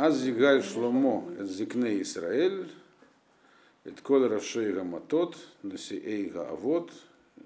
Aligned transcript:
Аз 0.00 0.16
зигаль 0.16 0.62
шломо, 0.62 1.28
зикне 1.40 2.00
Исраэль, 2.00 2.70
кол 4.02 4.26
рашей 4.28 4.72
гаматот, 4.72 5.36
насиэй 5.62 6.30
гаавот, 6.30 6.90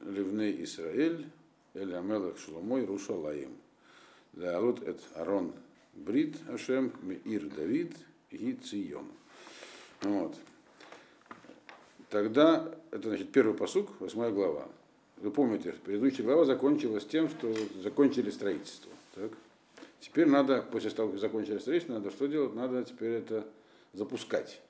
ливней 0.03 0.63
Исраэль, 0.63 1.27
эль 1.75 1.95
амелах 1.97 2.39
шломо 2.39 2.79
и 2.79 2.87
рушалаим. 2.87 3.57
Леалут 4.35 4.87
эт 4.87 5.01
Арон 5.17 5.53
Брит 5.95 6.37
Ашем, 6.49 6.93
Мир 7.03 7.43
Давид, 7.57 7.97
и 8.31 8.53
Цион. 8.53 9.07
Вот. 10.03 10.37
Тогда, 12.09 12.73
это 12.93 13.09
значит 13.09 13.33
первый 13.33 13.57
посук, 13.57 13.91
восьмая 13.99 14.31
глава. 14.31 14.69
Вы 15.17 15.33
помните, 15.33 15.75
предыдущая 15.85 16.25
глава 16.25 16.45
закончилась 16.45 17.05
тем, 17.05 17.29
что 17.31 17.53
закончили 17.83 18.31
строительство. 18.31 18.93
Так? 19.17 19.33
Теперь 20.05 20.27
надо, 20.27 20.61
после 20.61 20.91
того, 20.91 21.13
как 21.13 21.19
закончили 21.19 21.57
строительство, 21.57 21.95
надо 21.95 22.11
что 22.11 22.27
делать? 22.27 22.55
Надо 22.55 22.85
теперь 22.85 23.13
это 23.13 23.47
запускать. 23.95 24.61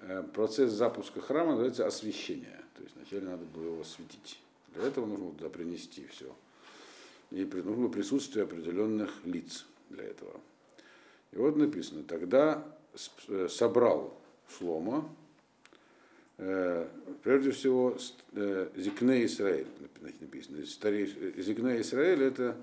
Э, 0.00 0.22
процесс 0.22 0.72
запуска 0.72 1.20
храма 1.20 1.50
называется 1.50 1.86
освящение. 1.86 2.58
То 2.74 2.82
есть 2.82 2.96
вначале 2.96 3.28
надо 3.28 3.44
было 3.44 3.66
его 3.66 3.82
осветить. 3.82 4.40
Для 4.74 4.84
этого 4.84 5.04
нужно 5.04 5.32
туда 5.32 5.50
принести 5.50 6.06
все. 6.06 6.34
И 7.30 7.44
нужно 7.44 7.90
присутствие 7.90 8.44
определенных 8.44 9.10
лиц 9.26 9.66
для 9.90 10.04
этого. 10.04 10.40
И 11.32 11.36
вот 11.36 11.56
написано, 11.56 12.02
тогда 12.02 12.64
э, 13.28 13.48
собрал 13.50 14.18
Шлома, 14.48 15.14
э, 16.38 16.88
прежде 17.22 17.50
всего, 17.50 17.98
Зикне 18.76 19.26
Израиль, 19.26 19.66
написано. 20.20 20.62
Зикне 20.62 21.82
Израиль 21.82 22.22
это 22.22 22.56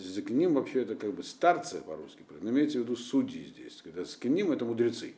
Зикним 0.00 0.54
вообще 0.54 0.82
это 0.82 0.96
как 0.96 1.12
бы 1.12 1.22
старцы 1.22 1.80
по-русски, 1.82 2.24
но 2.40 2.50
имеется 2.50 2.78
в 2.78 2.82
виду 2.82 2.96
судьи 2.96 3.44
здесь. 3.44 3.80
Когда 3.82 4.04
Зикним 4.04 4.52
это 4.52 4.64
мудрецы. 4.64 5.14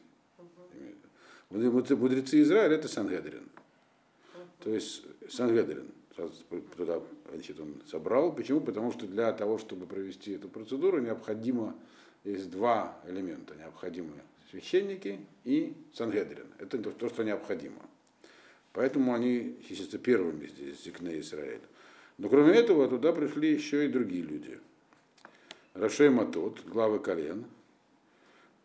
Мудрецы 1.50 2.42
Израиля 2.42 2.76
это 2.76 2.88
Сангедрин. 2.88 3.48
То 4.60 4.70
есть 4.70 5.02
Сангедрин 5.28 5.86
туда 6.76 7.00
значит, 7.32 7.58
он 7.60 7.82
собрал. 7.90 8.32
Почему? 8.34 8.60
Потому 8.60 8.92
что 8.92 9.06
для 9.06 9.32
того, 9.32 9.58
чтобы 9.58 9.86
провести 9.86 10.32
эту 10.32 10.48
процедуру, 10.48 11.00
необходимо, 11.00 11.76
есть 12.24 12.50
два 12.50 12.98
элемента. 13.06 13.54
Необходимы 13.54 14.12
священники 14.50 15.20
и 15.44 15.74
Сангедрин. 15.92 16.46
Это 16.58 16.78
то, 16.78 17.08
что 17.08 17.22
необходимо. 17.24 17.80
Поэтому 18.72 19.14
они 19.14 19.56
считаются 19.68 19.98
первыми 19.98 20.46
здесь, 20.46 20.82
Зикне 20.84 21.20
Израиль. 21.20 21.60
Но 22.18 22.28
кроме 22.28 22.54
этого, 22.54 22.88
туда 22.88 23.12
пришли 23.12 23.52
еще 23.52 23.86
и 23.86 23.88
другие 23.88 24.22
люди. 24.22 24.58
Рашей 25.74 26.10
Матот, 26.10 26.64
главы 26.64 27.00
колен, 27.00 27.44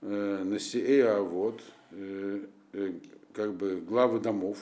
э, 0.01 0.43
Насиэй 0.43 1.01
Авод, 1.03 1.61
э, 1.91 2.45
э, 2.73 2.93
как 3.33 3.53
бы 3.55 3.77
главы 3.77 4.19
домов, 4.19 4.59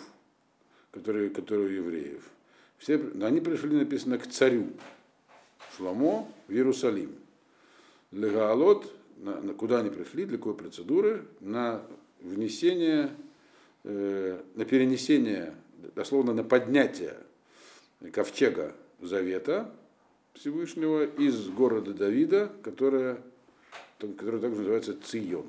которые, 0.91 1.29
которые 1.29 1.67
у 1.67 1.83
евреев. 1.85 2.23
Все, 2.77 3.01
они 3.21 3.41
пришли, 3.41 3.75
написано, 3.75 4.17
к 4.17 4.27
царю 4.27 4.67
Шламо 5.75 6.27
в 6.47 6.51
Иерусалим. 6.53 7.13
Легаалот, 8.11 8.91
на, 9.17 9.41
на, 9.41 9.53
куда 9.53 9.79
они 9.79 9.89
пришли, 9.89 10.25
для 10.25 10.37
какой 10.37 10.55
процедуры, 10.55 11.25
на 11.41 11.81
внесение, 12.21 13.09
э, 13.83 14.41
на 14.55 14.63
перенесение, 14.63 15.53
дословно 15.95 16.33
на 16.33 16.43
поднятие 16.43 17.17
ковчега 18.11 18.75
Завета 19.01 19.71
Всевышнего 20.33 21.05
из 21.05 21.49
города 21.49 21.93
Давида, 21.93 22.51
которая, 22.63 23.21
который 23.99 24.39
также 24.39 24.59
называется 24.59 24.95
Цион. 24.99 25.47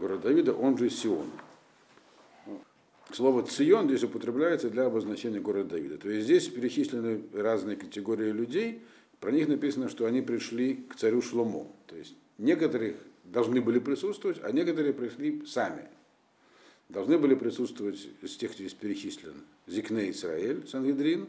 Город 0.00 0.22
Давида, 0.22 0.54
он 0.54 0.78
же 0.78 0.90
Сион. 0.90 1.26
Слово 3.12 3.42
Цион 3.42 3.88
здесь 3.88 4.04
употребляется 4.04 4.70
для 4.70 4.86
обозначения 4.86 5.40
города 5.40 5.70
Давида. 5.70 5.98
То 5.98 6.08
есть 6.08 6.24
здесь 6.24 6.48
перечислены 6.48 7.22
разные 7.34 7.76
категории 7.76 8.30
людей. 8.30 8.82
Про 9.20 9.32
них 9.32 9.48
написано, 9.48 9.88
что 9.88 10.06
они 10.06 10.22
пришли 10.22 10.74
к 10.74 10.96
царю 10.96 11.20
Шломо. 11.20 11.66
То 11.86 11.96
есть 11.96 12.16
некоторых 12.38 12.96
должны 13.24 13.60
были 13.60 13.78
присутствовать, 13.78 14.38
а 14.42 14.50
некоторые 14.50 14.94
пришли 14.94 15.44
сами. 15.46 15.88
Должны 16.92 17.16
были 17.16 17.34
присутствовать 17.34 18.06
из 18.20 18.36
тех, 18.36 18.50
кто 18.50 18.60
здесь 18.60 18.74
перечислен, 18.74 19.32
Зикне 19.66 20.10
Исраэль, 20.10 20.68
Сангедрин, 20.68 21.26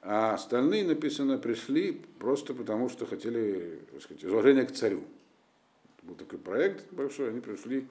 а 0.00 0.34
остальные, 0.34 0.84
написано, 0.84 1.38
пришли 1.38 2.00
просто 2.20 2.54
потому, 2.54 2.88
что 2.88 3.04
хотели, 3.04 3.80
так 3.90 4.02
сказать, 4.02 4.22
уважение 4.24 4.64
к 4.64 4.70
царю. 4.70 5.02
Был 6.02 6.14
такой 6.14 6.38
проект 6.38 6.92
большой, 6.92 7.30
они 7.30 7.40
пришли 7.40 7.88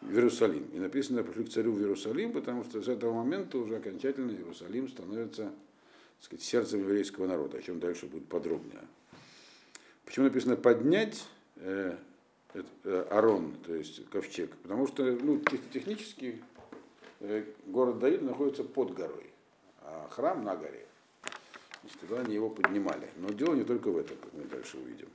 в 0.00 0.10
Иерусалим. 0.10 0.64
И 0.72 0.78
написано, 0.78 1.22
пришли 1.22 1.44
к 1.44 1.50
царю 1.50 1.72
в 1.72 1.80
Иерусалим, 1.80 2.32
потому 2.32 2.64
что 2.64 2.80
с 2.80 2.88
этого 2.88 3.12
момента 3.12 3.58
уже 3.58 3.76
окончательно 3.76 4.30
Иерусалим 4.30 4.88
становится 4.88 5.42
так 5.42 5.52
сказать, 6.22 6.42
сердцем 6.42 6.80
еврейского 6.80 7.26
народа, 7.26 7.58
о 7.58 7.62
чем 7.62 7.78
дальше 7.78 8.06
будет 8.06 8.24
подробнее. 8.26 8.80
Почему 10.06 10.24
написано 10.24 10.56
поднять 10.56 11.26
э, 12.54 12.62
э, 12.84 13.06
Арон, 13.10 13.54
то 13.66 13.74
есть 13.74 14.08
ковчег? 14.10 14.54
Потому 14.62 14.86
что 14.86 15.04
ну, 15.04 15.40
технически 15.72 16.42
э, 17.20 17.44
город 17.66 17.98
Давид 17.98 18.22
находится 18.22 18.64
под 18.64 18.94
горой, 18.94 19.30
а 19.82 20.08
храм 20.10 20.44
на 20.44 20.56
горе. 20.56 20.86
Значит, 21.82 22.00
туда 22.00 22.20
они 22.20 22.34
его 22.34 22.50
поднимали. 22.50 23.08
Но 23.16 23.30
дело 23.30 23.54
не 23.54 23.64
только 23.64 23.90
в 23.90 23.98
этом, 23.98 24.16
как 24.16 24.32
мы 24.32 24.44
дальше 24.44 24.76
увидим. 24.78 25.08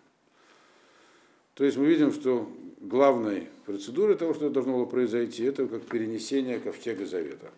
То 1.56 1.64
есть 1.66 1.78
мы 1.78 1.86
видим, 1.86 2.12
что 2.12 2.52
главной 2.80 3.50
процедурой 3.66 4.18
того, 4.18 4.34
что 4.34 4.50
должно 4.50 4.74
было 4.74 4.86
произойти, 4.86 5.44
это 5.44 5.68
как 5.68 5.84
перенесение 5.84 6.60
ковчега 6.60 7.06
Завета 7.06 7.52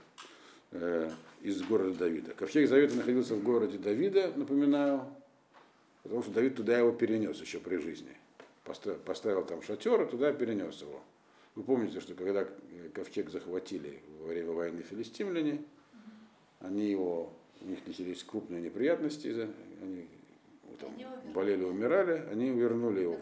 э, 0.72 1.12
из 1.41 1.62
города 1.64 1.94
Давида. 1.94 2.34
Ковчег 2.34 2.68
Завета 2.68 2.96
находился 2.96 3.35
в 3.35 3.44
городе 3.44 3.78
Давида, 3.78 4.34
напоминаю, 4.35 5.06
потому 6.03 6.24
что 6.24 6.31
Давид 6.31 6.56
туда 6.56 6.78
его 6.78 6.91
перенес 6.91 7.40
еще 7.40 7.59
при 7.59 7.78
жизни. 7.78 8.12
Поставил, 8.66 9.00
поставил 9.00 9.46
там 9.46 9.62
шатер, 9.62 10.02
и 10.02 10.09
туда 10.09 10.34
перенес 10.34 10.81
его. 10.81 11.02
Вы 11.56 11.64
помните, 11.64 12.02
что 12.02 12.16
когда 12.16 12.46
ковчег 12.94 13.30
захватили 13.30 14.02
во 14.20 14.28
время 14.28 14.52
войны 14.52 14.81
филистимляне, 14.81 15.64
они 16.59 16.90
его, 16.90 17.31
у 17.62 17.66
них 17.66 17.80
начались 17.88 18.24
крупные 18.24 18.62
неприятности, 18.62 19.48
они 19.81 20.08
там, 20.81 20.92
болели, 21.34 21.64
умирали, 21.64 22.26
они 22.31 22.50
вернули 22.50 23.02
его. 23.02 23.20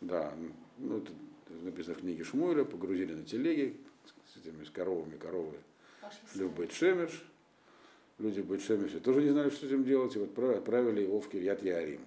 Да, 0.00 0.34
ну, 0.78 0.98
это 0.98 1.12
написано 1.62 1.94
в 1.94 2.00
книге 2.00 2.24
Шмуэля, 2.24 2.64
погрузили 2.64 3.14
на 3.14 3.24
телеги 3.24 3.76
с 4.26 4.36
этими 4.36 4.64
с 4.64 4.70
коровами, 4.70 5.16
коровы 5.16 5.56
шли 6.32 6.44
в 6.44 6.58
Бетшемеш. 6.58 7.24
Люди 8.18 8.40
в 8.40 8.46
Бетшемеше 8.46 9.00
тоже 9.00 9.22
не 9.22 9.30
знали, 9.30 9.50
что 9.50 9.60
с 9.60 9.68
этим 9.68 9.84
делать, 9.84 10.14
и 10.16 10.18
вот 10.18 10.38
отправили 10.38 11.02
его 11.02 11.20
в 11.20 11.28
Кирьят 11.28 11.62
Ярим, 11.62 12.00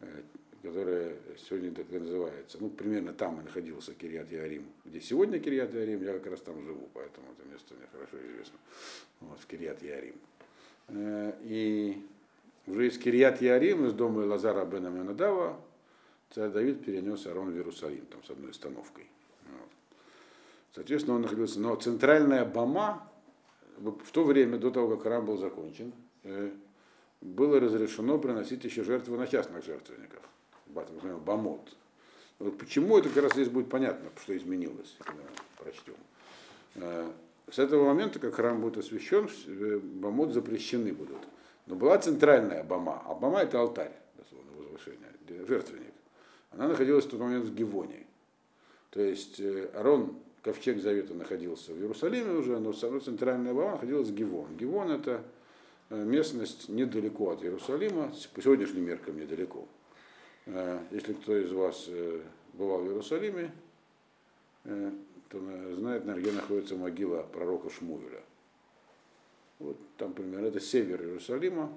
э, 0.00 0.22
которая 0.66 1.14
сегодня 1.48 1.72
так 1.72 1.86
и 1.90 1.98
называется. 1.98 2.58
Ну, 2.60 2.68
примерно 2.68 3.12
там 3.12 3.40
и 3.40 3.44
находился 3.44 3.94
Кирьят 3.94 4.30
Ярим, 4.32 4.66
где 4.84 5.00
сегодня 5.00 5.38
Кирьят 5.38 5.72
Ярим, 5.72 6.02
я 6.02 6.14
как 6.14 6.26
раз 6.26 6.40
там 6.40 6.60
живу, 6.64 6.88
поэтому 6.92 7.28
это 7.38 7.48
место 7.48 7.74
мне 7.74 7.86
хорошо 7.92 8.16
известно. 8.26 8.58
Вот, 9.20 9.38
в 9.38 9.46
Кирьят 9.46 9.80
Ярим. 9.82 10.16
Э, 10.88 11.32
и 11.42 12.04
уже 12.66 12.88
из 12.88 12.98
Кирьят 12.98 13.40
Ярим, 13.40 13.86
из 13.86 13.92
дома 13.92 14.20
Лазара 14.20 14.64
Бена 14.64 14.88
Менадава, 14.88 15.60
царь 16.30 16.50
Давид 16.50 16.84
перенес 16.84 17.26
Арон 17.26 17.52
в 17.52 17.56
Иерусалим, 17.56 18.04
там 18.06 18.24
с 18.24 18.30
одной 18.30 18.50
остановкой. 18.50 19.06
Вот. 19.44 19.68
Соответственно, 20.74 21.16
он 21.16 21.22
находился, 21.22 21.60
но 21.60 21.76
центральная 21.76 22.44
Бама 22.44 23.08
в 23.78 24.10
то 24.10 24.24
время, 24.24 24.58
до 24.58 24.70
того, 24.70 24.96
как 24.96 25.02
храм 25.02 25.24
был 25.24 25.36
закончен, 25.36 25.92
э, 26.24 26.50
было 27.20 27.60
разрешено 27.60 28.18
приносить 28.18 28.64
еще 28.64 28.82
жертвы 28.82 29.16
на 29.16 29.26
частных 29.26 29.64
жертвенников. 29.64 30.22
Бамот. 31.24 31.76
Вот 32.38 32.58
почему 32.58 32.98
это 32.98 33.08
как 33.08 33.24
раз 33.24 33.32
здесь 33.32 33.48
будет 33.48 33.68
понятно, 33.68 34.10
что 34.22 34.36
изменилось, 34.36 34.94
когда 34.98 35.22
прочтем. 35.58 35.94
Э, 36.76 37.10
с 37.50 37.58
этого 37.58 37.86
момента, 37.86 38.18
как 38.18 38.34
храм 38.34 38.60
будет 38.60 38.76
освящен, 38.78 39.28
э, 39.46 39.78
бамот 39.78 40.32
запрещены 40.32 40.92
будут. 40.92 41.18
Но 41.66 41.74
была 41.74 41.98
центральная 41.98 42.62
бама, 42.62 43.02
а 43.06 43.14
бама 43.14 43.40
это 43.40 43.60
алтарь, 43.60 43.92
дословно, 44.16 44.52
возвышение, 44.52 45.46
жертвенник 45.46 45.92
она 46.52 46.68
находилась 46.68 47.04
в 47.04 47.10
тот 47.10 47.20
момент 47.20 47.44
в 47.44 47.54
Гивоне. 47.54 48.06
То 48.90 49.00
есть 49.00 49.40
э, 49.40 49.68
Арон, 49.74 50.16
ковчег 50.42 50.80
Завета, 50.80 51.12
находился 51.14 51.72
в 51.72 51.78
Иерусалиме 51.78 52.32
уже, 52.32 52.58
но 52.58 52.72
центральная 52.72 53.52
Бава 53.52 53.72
находилась 53.72 54.08
в 54.08 54.14
Гивон. 54.14 54.56
Гивон 54.56 54.90
это 54.90 55.22
местность 55.90 56.68
недалеко 56.68 57.30
от 57.30 57.42
Иерусалима, 57.42 58.12
по 58.34 58.42
сегодняшним 58.42 58.86
меркам 58.86 59.18
недалеко. 59.18 59.68
Э, 60.46 60.80
если 60.90 61.12
кто 61.12 61.36
из 61.36 61.52
вас 61.52 61.88
бывал 62.54 62.82
в 62.82 62.88
Иерусалиме, 62.88 63.52
то 64.64 65.38
знает, 65.76 66.04
наверное, 66.04 66.20
где 66.20 66.32
находится 66.32 66.74
могила 66.76 67.22
пророка 67.22 67.70
Шмуэля. 67.70 68.22
Вот 69.58 69.76
там 69.96 70.12
примерно, 70.12 70.46
это 70.46 70.60
север 70.60 71.02
Иерусалима, 71.02 71.72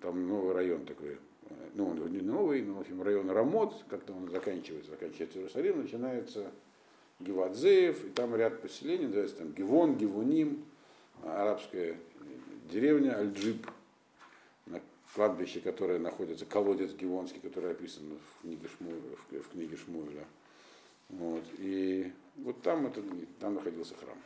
там 0.00 0.26
новый 0.26 0.54
район 0.54 0.84
такой 0.84 1.18
ну, 1.74 1.88
он 1.88 2.12
не 2.12 2.20
новый, 2.20 2.62
но 2.62 2.74
в 2.74 2.80
общем, 2.80 3.02
район 3.02 3.30
Рамот, 3.30 3.84
как-то 3.88 4.12
он 4.12 4.30
заканчивается, 4.30 4.92
заканчивается 4.92 5.38
Иерусалим, 5.38 5.82
начинается 5.82 6.50
Гевадзеев, 7.20 8.04
и 8.04 8.08
там 8.10 8.34
ряд 8.36 8.60
поселений, 8.60 9.06
называется 9.06 9.36
там 9.36 9.52
Гивон, 9.52 9.96
Гивуним, 9.96 10.64
арабская 11.22 11.96
деревня 12.70 13.16
Аль-Джиб, 13.18 13.66
кладбище, 15.14 15.60
которое 15.60 15.98
находится, 15.98 16.44
колодец 16.44 16.92
Гивонский, 16.92 17.40
который 17.40 17.70
описан 17.70 18.02
в 18.18 18.42
книге 18.42 18.68
Шмуэля. 18.76 19.42
В 19.42 19.48
книге 19.48 19.76
Шмуэля. 19.76 20.24
Вот. 21.08 21.44
И 21.58 22.12
вот 22.36 22.60
там, 22.62 22.86
это, 22.86 23.02
там 23.38 23.54
находился 23.54 23.94
храм, 23.94 24.18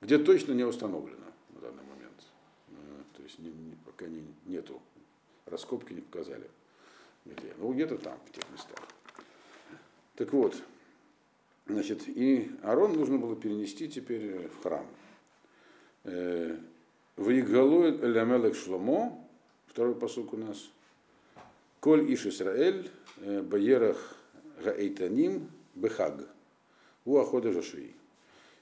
где 0.00 0.18
точно 0.18 0.52
не 0.52 0.64
установлено 0.64 1.26
на 1.54 1.60
данный 1.60 1.82
момент. 1.84 2.26
Э, 2.70 2.72
то 3.16 3.22
есть 3.22 3.38
не, 3.38 3.50
не, 3.50 3.76
пока 3.84 4.06
не, 4.06 4.24
нету, 4.46 4.80
раскопки 5.46 5.92
не 5.92 6.00
показали 6.00 6.50
где. 7.24 7.54
Ну 7.58 7.72
где-то 7.72 7.98
там, 7.98 8.18
в 8.26 8.32
тех 8.32 8.50
местах. 8.50 8.78
Так 10.16 10.32
вот, 10.32 10.54
значит, 11.66 12.08
и 12.08 12.50
Арон 12.62 12.92
нужно 12.92 13.18
было 13.18 13.36
перенести 13.36 13.88
теперь 13.88 14.48
в 14.48 14.62
храм. 14.62 14.86
Э, 16.04 16.58
Выигалует 17.16 18.02
Элямелек 18.02 18.56
Шломо, 18.56 19.23
второй 19.74 19.96
посук 19.96 20.32
у 20.34 20.36
нас. 20.36 20.70
Коль 21.80 22.14
Иш 22.14 22.26
Исраэль, 22.26 22.88
э, 23.16 23.42
Баерах 23.42 24.16
Гаэйтаним, 24.62 25.50
Бехаг. 25.74 26.14
У 27.04 27.18
Ахода 27.18 27.52
Жашуи. 27.52 27.92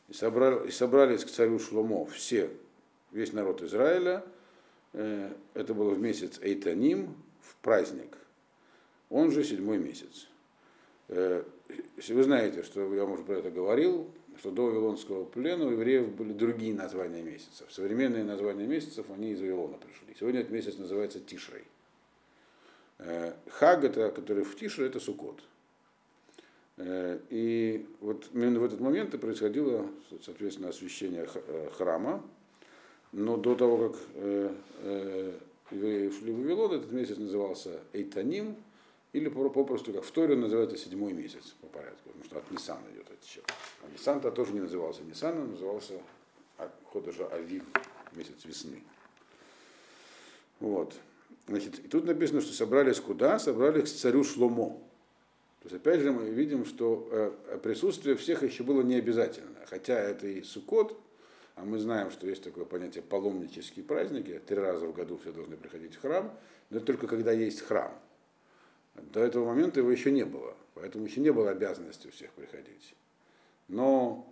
И, 0.08 0.14
собрали, 0.14 0.68
и 0.68 0.70
собрались 0.70 1.22
к 1.26 1.28
царю 1.28 1.58
Шломо 1.58 2.06
все, 2.06 2.48
весь 3.10 3.34
народ 3.34 3.60
Израиля. 3.60 4.24
Э, 4.94 5.30
это 5.52 5.74
было 5.74 5.90
в 5.90 6.00
месяц 6.00 6.38
Эйтаним, 6.40 7.14
в 7.42 7.56
праздник. 7.56 8.16
Он 9.10 9.30
же 9.30 9.44
седьмой 9.44 9.76
месяц. 9.76 10.28
Если 11.08 12.14
вы 12.14 12.22
знаете, 12.22 12.62
что 12.62 12.94
я, 12.94 13.04
может, 13.04 13.26
про 13.26 13.34
это 13.34 13.50
говорил, 13.50 14.10
что 14.38 14.50
до 14.50 14.66
Вавилонского 14.66 15.24
плена 15.24 15.66
у 15.66 15.70
евреев 15.70 16.08
были 16.14 16.32
другие 16.32 16.74
названия 16.74 17.22
месяцев. 17.22 17.70
Современные 17.70 18.24
названия 18.24 18.66
месяцев, 18.66 19.06
они 19.10 19.32
из 19.32 19.40
Вавилона 19.40 19.78
пришли. 19.78 20.14
Сегодня 20.18 20.40
этот 20.40 20.52
месяц 20.52 20.78
называется 20.78 21.20
Тишрей. 21.20 21.64
Э, 22.98 23.34
Хаг, 23.50 23.84
это, 23.84 24.10
который 24.10 24.44
в 24.44 24.56
Тишре, 24.56 24.86
это 24.86 25.00
Сукот. 25.00 25.40
Э, 26.76 27.18
и 27.30 27.86
вот 28.00 28.28
именно 28.32 28.60
в 28.60 28.64
этот 28.64 28.80
момент 28.80 29.14
и 29.14 29.18
происходило, 29.18 29.88
соответственно, 30.24 30.68
освящение 30.68 31.28
э, 31.34 31.68
храма. 31.76 32.22
Но 33.12 33.36
до 33.36 33.54
того, 33.54 33.90
как 33.90 33.96
евреи 35.70 36.10
шли 36.10 36.32
в 36.32 36.38
Вавилон, 36.38 36.72
этот 36.72 36.90
месяц 36.92 37.18
назывался 37.18 37.80
Эйтаним, 37.92 38.56
или 39.12 39.28
попросту, 39.28 39.92
как 39.92 40.04
в 40.04 40.10
Торе 40.10 40.36
называется 40.36 40.76
седьмой 40.76 41.12
месяц 41.12 41.54
по 41.60 41.66
порядку, 41.66 42.08
потому 42.08 42.24
что 42.24 42.38
от 42.38 42.50
Ниссана 42.50 42.84
идет 42.94 43.10
этот 43.10 43.24
счет. 43.24 43.44
А 43.82 43.90
Ниссан-то 43.92 44.30
тоже 44.30 44.52
не 44.52 44.60
назывался 44.60 45.02
Ниссан, 45.02 45.38
он 45.38 45.50
назывался 45.50 45.94
Ходажа 46.92 47.26
Авив, 47.26 47.64
месяц 48.12 48.44
весны. 48.44 48.82
Вот. 50.60 50.94
Значит, 51.46 51.78
и 51.84 51.88
тут 51.88 52.04
написано, 52.04 52.40
что 52.40 52.52
собрались 52.52 53.00
куда? 53.00 53.38
Собрались 53.38 53.92
к 53.92 53.96
царю 53.96 54.24
Шломо. 54.24 54.78
То 55.62 55.68
есть, 55.68 55.76
опять 55.76 56.00
же, 56.00 56.10
мы 56.12 56.28
видим, 56.30 56.64
что 56.64 57.08
э, 57.10 57.58
присутствие 57.62 58.16
всех 58.16 58.42
еще 58.42 58.62
было 58.62 58.82
не 58.82 58.96
обязательно. 58.96 59.58
Хотя 59.66 59.98
это 59.98 60.26
и 60.26 60.42
Сукот, 60.42 60.98
а 61.54 61.64
мы 61.64 61.78
знаем, 61.78 62.10
что 62.10 62.26
есть 62.26 62.42
такое 62.42 62.64
понятие 62.64 63.02
паломнические 63.02 63.84
праздники, 63.84 64.40
три 64.46 64.56
раза 64.56 64.86
в 64.86 64.92
году 64.92 65.18
все 65.18 65.32
должны 65.32 65.56
приходить 65.56 65.94
в 65.94 66.00
храм, 66.00 66.36
но 66.70 66.78
это 66.78 66.86
только 66.86 67.06
когда 67.06 67.32
есть 67.32 67.60
храм. 67.60 67.92
До 68.94 69.20
этого 69.20 69.46
момента 69.46 69.80
его 69.80 69.90
еще 69.90 70.10
не 70.10 70.24
было, 70.24 70.54
поэтому 70.74 71.04
еще 71.04 71.20
не 71.20 71.30
было 71.30 71.50
обязанности 71.50 72.08
у 72.08 72.10
всех 72.10 72.30
приходить. 72.32 72.94
Но 73.68 74.26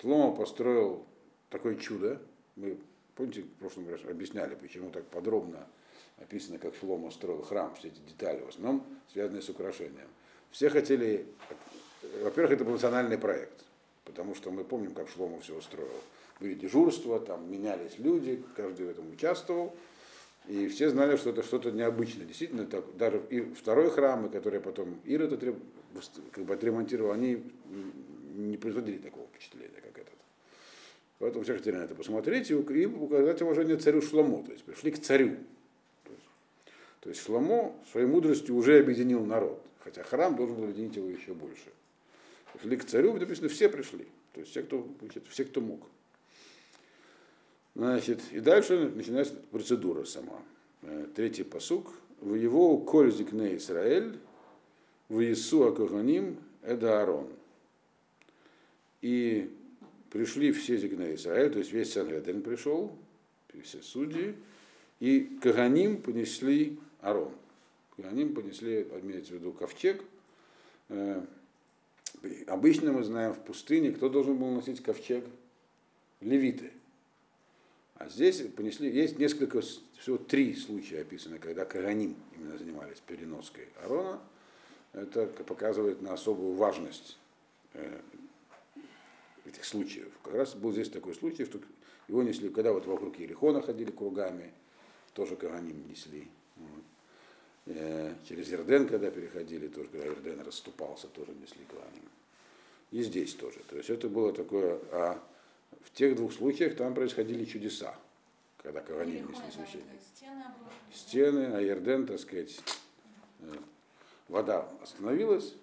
Шлома 0.00 0.34
построил 0.36 1.06
такое 1.50 1.76
чудо. 1.76 2.20
Мы, 2.56 2.78
помните, 3.14 3.42
в 3.42 3.50
прошлом 3.54 3.88
раз 3.88 4.00
объясняли, 4.04 4.54
почему 4.54 4.90
так 4.90 5.04
подробно 5.06 5.66
описано, 6.18 6.58
как 6.58 6.74
Шлома 6.76 7.10
строил 7.10 7.42
храм, 7.42 7.74
все 7.76 7.88
эти 7.88 8.00
детали, 8.00 8.42
в 8.42 8.48
основном 8.48 8.84
связанные 9.12 9.42
с 9.42 9.48
украшением. 9.48 10.08
Все 10.50 10.68
хотели, 10.68 11.26
во-первых, 12.22 12.52
это 12.52 12.64
был 12.64 12.72
национальный 12.72 13.18
проект, 13.18 13.64
потому 14.04 14.34
что 14.34 14.50
мы 14.50 14.64
помним, 14.64 14.94
как 14.94 15.08
Шлома 15.08 15.40
все 15.40 15.56
устроил. 15.56 15.88
Были 16.40 16.54
дежурства, 16.54 17.18
там 17.20 17.50
менялись 17.50 17.98
люди, 17.98 18.42
каждый 18.56 18.86
в 18.86 18.90
этом 18.90 19.10
участвовал. 19.10 19.74
И 20.48 20.66
все 20.68 20.88
знали, 20.88 21.16
что 21.16 21.30
это 21.30 21.42
что-то 21.42 21.70
необычное. 21.70 22.24
Действительно, 22.24 22.64
так, 22.64 22.84
даже 22.96 23.22
и 23.28 23.40
второй 23.40 23.90
храм, 23.90 24.30
который 24.30 24.60
потом 24.60 24.98
Ир 25.04 25.22
это 25.22 25.54
как 26.32 26.44
бы 26.44 26.54
отремонтировал, 26.54 27.12
они 27.12 27.42
не 28.34 28.56
производили 28.56 28.96
такого 28.96 29.26
впечатления, 29.26 29.80
как 29.82 29.98
этот. 29.98 30.14
Поэтому 31.18 31.44
все 31.44 31.54
хотели 31.54 31.76
на 31.76 31.82
это 31.82 31.94
посмотреть 31.94 32.50
и, 32.50 32.54
указать 32.54 33.42
уважение 33.42 33.76
царю 33.76 34.00
Шламу. 34.00 34.42
То 34.42 34.52
есть 34.52 34.64
пришли 34.64 34.90
к 34.90 35.02
царю. 35.02 35.36
То 36.04 36.12
есть, 36.12 36.24
то 37.00 37.08
есть 37.10 37.22
Шламо 37.22 37.74
своей 37.92 38.06
мудростью 38.06 38.56
уже 38.56 38.78
объединил 38.78 39.24
народ. 39.26 39.62
Хотя 39.80 40.02
храм 40.02 40.34
должен 40.34 40.56
был 40.56 40.64
объединить 40.64 40.96
его 40.96 41.08
еще 41.10 41.34
больше. 41.34 41.70
Пришли 42.54 42.76
к 42.78 42.86
царю, 42.86 43.12
написано, 43.14 43.50
все 43.50 43.68
пришли. 43.68 44.06
То 44.32 44.40
есть 44.40 44.52
все, 44.52 44.62
кто, 44.62 44.88
все, 45.28 45.44
кто 45.44 45.60
мог. 45.60 45.82
Значит, 47.78 48.20
и 48.32 48.40
дальше 48.40 48.90
начинается 48.92 49.34
процедура 49.52 50.04
сама. 50.04 50.42
Э, 50.82 51.06
третий 51.14 51.44
посук. 51.44 51.94
В 52.20 52.34
его 52.34 52.76
коль 52.78 53.12
зикне 53.12 53.56
Израиль, 53.56 54.18
в 55.08 55.20
Иису 55.22 55.62
Акуханим 55.62 56.38
Эда 56.62 57.02
Арон. 57.02 57.28
И 59.00 59.48
пришли 60.10 60.50
все 60.50 60.76
зигны 60.76 61.14
Израиля, 61.14 61.50
то 61.50 61.60
есть 61.60 61.70
весь 61.70 61.92
Сангедрин 61.92 62.42
пришел, 62.42 62.90
все 63.62 63.80
судьи, 63.80 64.34
и 64.98 65.38
Каганим 65.40 66.02
понесли 66.02 66.80
Арон. 67.00 67.30
Каганим 67.96 68.34
понесли, 68.34 68.88
имеется 69.02 69.34
в 69.34 69.36
виду 69.36 69.52
ковчег. 69.52 70.02
Э, 70.88 71.24
обычно 72.48 72.90
мы 72.90 73.04
знаем 73.04 73.34
в 73.34 73.38
пустыне, 73.38 73.92
кто 73.92 74.08
должен 74.08 74.36
был 74.36 74.50
носить 74.50 74.82
ковчег? 74.82 75.24
Левиты. 76.20 76.72
А 77.98 78.08
здесь 78.08 78.40
понесли, 78.56 78.90
есть 78.90 79.18
несколько, 79.18 79.60
всего 79.60 80.18
три 80.18 80.54
случая 80.54 81.00
описаны, 81.00 81.38
когда 81.38 81.64
Каганим 81.64 82.16
именно 82.36 82.56
занимались 82.56 83.00
переноской 83.00 83.68
Арона. 83.82 84.20
Это 84.92 85.26
показывает 85.26 86.00
на 86.00 86.14
особую 86.14 86.54
важность 86.54 87.18
э, 87.74 88.00
этих 89.44 89.64
случаев. 89.64 90.08
Как 90.22 90.34
раз 90.34 90.54
был 90.54 90.72
здесь 90.72 90.88
такой 90.90 91.14
случай, 91.14 91.44
что 91.44 91.60
его 92.06 92.22
несли, 92.22 92.50
когда 92.50 92.72
вот 92.72 92.86
вокруг 92.86 93.18
Ерехона 93.18 93.62
ходили 93.62 93.90
кругами, 93.90 94.52
тоже 95.12 95.34
Каганим 95.34 95.88
несли. 95.88 96.28
Вот. 96.56 96.84
Э, 97.66 98.14
через 98.28 98.48
Ерден, 98.48 98.86
когда 98.86 99.10
переходили, 99.10 99.66
тоже, 99.66 99.88
когда 99.88 100.06
Ерден 100.06 100.40
расступался, 100.42 101.08
тоже 101.08 101.32
несли 101.32 101.64
Каганим. 101.68 102.08
И 102.92 103.02
здесь 103.02 103.34
тоже. 103.34 103.58
То 103.68 103.76
есть 103.76 103.90
это 103.90 104.08
было 104.08 104.32
такое, 104.32 104.78
а 104.92 105.22
в 105.82 105.90
тех 105.92 106.16
двух 106.16 106.32
случаях 106.32 106.76
там 106.76 106.94
происходили 106.94 107.44
чудеса, 107.44 107.94
когда 108.58 108.80
Каганим 108.80 109.30
несли 109.30 109.50
священник. 109.50 109.86
Стены, 110.92 111.52
а 111.54 111.60
Ерден, 111.60 112.06
так 112.06 112.18
сказать, 112.18 112.58
э, 113.40 113.52
вода 114.28 114.68
остановилась 114.82 115.54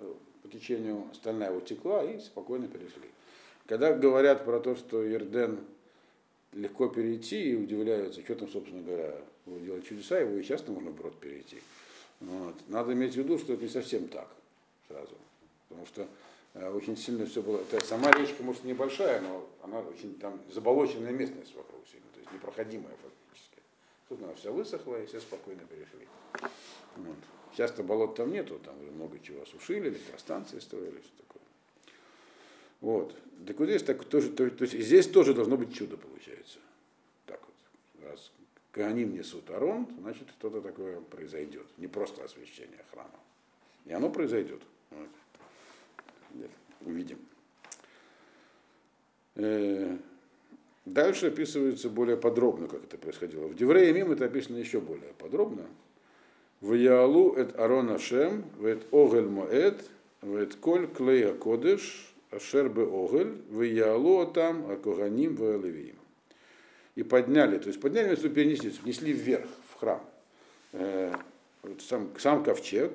э, 0.00 0.12
по 0.42 0.48
течению, 0.48 1.04
остальная 1.10 1.52
утекла 1.52 2.04
и 2.04 2.18
спокойно 2.20 2.68
перешли. 2.68 3.10
Когда 3.66 3.92
говорят 3.92 4.44
про 4.44 4.60
то, 4.60 4.76
что 4.76 5.02
Ерден 5.02 5.60
легко 6.52 6.88
перейти 6.88 7.50
и 7.52 7.56
удивляются, 7.56 8.22
что 8.22 8.34
там, 8.34 8.48
собственно 8.48 8.82
говоря, 8.82 9.14
делать 9.46 9.86
чудеса, 9.86 10.18
его 10.18 10.36
и 10.36 10.44
часто 10.44 10.72
можно 10.72 10.90
брод 10.90 11.18
перейти. 11.18 11.60
Вот. 12.20 12.54
Надо 12.68 12.92
иметь 12.92 13.14
в 13.14 13.16
виду, 13.16 13.38
что 13.38 13.52
это 13.52 13.62
не 13.62 13.68
совсем 13.68 14.08
так 14.08 14.28
сразу. 14.88 15.16
Потому 15.68 15.86
что 15.86 16.08
очень 16.66 16.96
сильно 16.96 17.26
все 17.26 17.42
было. 17.42 17.60
Это 17.60 17.84
сама 17.84 18.10
речка, 18.12 18.42
может, 18.42 18.64
небольшая, 18.64 19.20
но 19.20 19.48
она 19.62 19.80
очень 19.80 20.18
там 20.18 20.40
заболоченная 20.50 21.12
местность 21.12 21.54
вокруг 21.54 21.86
сильно, 21.86 22.06
то 22.12 22.20
есть 22.20 22.32
непроходимая 22.32 22.94
фактически. 22.96 23.62
Тут 24.08 24.22
она 24.22 24.34
вся 24.34 24.50
высохла, 24.50 25.02
и 25.02 25.06
все 25.06 25.20
спокойно 25.20 25.62
перешли. 25.62 26.08
Вот. 26.96 27.16
Часто 27.56 27.82
болот 27.82 28.16
там 28.16 28.32
нету, 28.32 28.58
там 28.58 28.80
уже 28.80 28.90
много 28.90 29.18
чего 29.20 29.42
осушили, 29.42 29.88
электростанции 29.88 30.58
строили, 30.58 31.00
все 31.00 31.10
такое. 31.16 31.42
Вот. 32.80 33.14
Так 33.46 33.58
вот 33.58 33.66
здесь 33.66 33.82
так 33.82 34.04
тоже, 34.04 34.30
то, 34.30 34.48
то 34.50 34.64
есть 34.64 34.78
здесь 34.78 35.08
тоже 35.08 35.34
должно 35.34 35.56
быть 35.56 35.74
чудо, 35.74 35.96
получается. 35.96 36.58
Так 37.26 37.40
вот. 37.40 38.08
Раз 38.08 38.30
Кааним 38.72 39.14
несут 39.14 39.50
Арон, 39.50 39.88
значит 40.00 40.28
что-то 40.38 40.60
такое 40.60 41.00
произойдет. 41.00 41.66
Не 41.78 41.86
просто 41.86 42.24
освящение 42.24 42.84
храма. 42.90 43.18
И 43.86 43.92
оно 43.92 44.10
произойдет. 44.10 44.62
Вот. 44.90 45.08
Увидим. 46.80 47.18
Э, 49.34 49.96
дальше 50.84 51.28
описывается 51.28 51.88
более 51.88 52.16
подробно, 52.16 52.68
как 52.68 52.84
это 52.84 52.98
происходило. 52.98 53.46
В 53.46 53.54
Деврее 53.54 53.92
Мим 53.92 54.12
это 54.12 54.24
описано 54.24 54.56
еще 54.56 54.80
более 54.80 55.12
подробно. 55.18 55.66
Ваялу 56.60 57.34
эт 57.34 57.58
Арон 57.58 57.90
Ашем, 57.90 58.44
вет 58.58 58.82
Огель 58.92 59.28
Моэт, 59.28 59.80
вет 60.22 60.56
Коль 60.56 60.88
Клея 60.88 61.34
Кодыш, 61.34 62.12
Ашер 62.30 62.68
Бе 62.68 62.82
Огель, 62.82 63.40
Ваялу 63.50 64.26
там 64.26 64.70
Акоганим 64.70 65.36
Ваэлевиим. 65.36 65.96
И 66.96 67.04
подняли, 67.04 67.58
то 67.58 67.68
есть 67.68 67.80
подняли, 67.80 68.10
если 68.10 68.28
перенесли, 68.28 68.70
внесли 68.82 69.12
вверх 69.12 69.48
в 69.70 69.78
храм. 69.78 70.04
Э, 70.72 71.14
сам, 71.80 72.10
сам 72.18 72.42
ковчег 72.42 72.92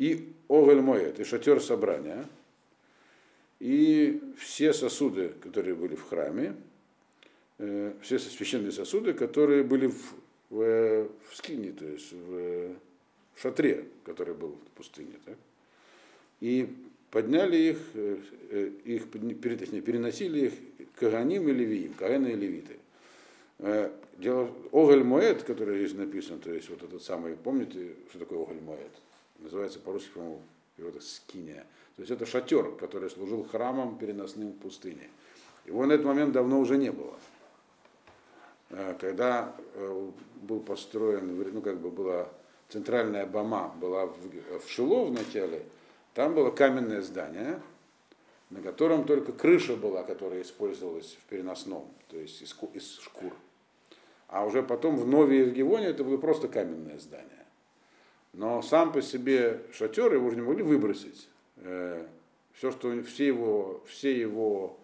и 0.00 0.32
Огель 0.48 0.80
Моэт, 0.80 1.20
и 1.20 1.24
шатер 1.24 1.60
собрания, 1.60 2.26
и 3.60 4.20
все 4.36 4.72
сосуды, 4.72 5.32
которые 5.40 5.74
были 5.74 5.94
в 5.94 6.08
храме, 6.08 6.56
э, 7.58 7.92
все 8.02 8.18
священные 8.18 8.72
сосуды, 8.72 9.12
которые 9.12 9.62
были 9.62 9.86
в 9.86 10.14
в, 10.50 11.08
в 11.30 11.36
скине, 11.36 11.72
то 11.72 11.86
есть 11.86 12.12
в, 12.12 12.74
в 13.34 13.40
шатре, 13.40 13.84
который 14.04 14.34
был 14.34 14.58
в 14.66 14.70
пустыне. 14.76 15.14
Так? 15.24 15.36
И 16.40 16.68
подняли 17.10 17.56
их, 17.56 17.78
э, 17.94 18.16
э, 18.50 18.70
их 18.84 19.10
точнее, 19.10 19.80
переносили 19.80 20.46
их 20.46 20.52
Каганим 20.96 21.48
и 21.48 21.52
Левиим, 21.52 21.94
Каэна 21.94 22.26
и 22.26 22.34
Левиты. 22.34 22.76
Э, 23.58 23.90
дело, 24.18 24.50
Огель 24.72 25.04
Моэт, 25.04 25.44
который 25.44 25.78
здесь 25.78 25.96
написан, 25.96 26.40
то 26.40 26.52
есть 26.52 26.68
вот 26.68 26.82
этот 26.82 27.02
самый, 27.02 27.36
помните, 27.36 27.94
что 28.10 28.18
такое 28.18 28.42
Огель 28.42 28.62
Моэт? 28.62 28.92
Называется 29.40 29.78
по-русски, 29.80 30.10
по-моему, 30.14 30.42
перевода 30.76 31.00
скиния. 31.00 31.66
То 31.96 32.02
есть 32.02 32.10
это 32.10 32.26
шатер, 32.26 32.72
который 32.76 33.10
служил 33.10 33.44
храмом 33.44 33.98
переносным 33.98 34.52
в 34.52 34.58
пустыне. 34.58 35.08
Его 35.66 35.84
на 35.86 35.92
этот 35.92 36.06
момент 36.06 36.32
давно 36.32 36.60
уже 36.60 36.78
не 36.78 36.90
было. 36.90 37.14
Э, 38.70 38.94
когда 38.98 39.54
э, 39.74 40.10
был 40.42 40.60
построен, 40.60 41.36
ну 41.52 41.60
как 41.60 41.78
бы 41.78 41.90
была 41.90 42.28
центральная 42.68 43.26
бома 43.26 43.74
была 43.80 44.06
в, 44.06 44.16
в 44.64 44.68
Шило 44.68 45.06
в 45.06 45.62
там 46.14 46.34
было 46.34 46.50
каменное 46.50 47.02
здание, 47.02 47.60
на 48.50 48.60
котором 48.62 49.04
только 49.04 49.32
крыша 49.32 49.76
была, 49.76 50.02
которая 50.02 50.42
использовалась 50.42 51.18
в 51.20 51.28
переносном, 51.28 51.86
то 52.08 52.16
есть 52.16 52.42
из, 52.42 52.56
из 52.74 52.98
шкур. 52.98 53.32
А 54.28 54.44
уже 54.44 54.62
потом 54.62 54.96
в 54.96 55.06
Нове 55.06 55.40
и 55.40 55.44
в 55.44 55.52
Гивоне 55.52 55.86
это 55.86 56.04
было 56.04 56.16
просто 56.16 56.48
каменное 56.48 56.98
здание. 56.98 57.39
Но 58.32 58.62
сам 58.62 58.92
по 58.92 59.02
себе 59.02 59.62
шатер 59.72 60.12
его 60.12 60.26
уже 60.26 60.36
не 60.36 60.42
могли 60.42 60.62
выбросить. 60.62 61.28
Э, 61.56 62.06
Все, 62.54 62.70
что, 62.70 63.02
все, 63.02 63.26
его, 63.26 63.82
все 63.86 64.18
его 64.18 64.78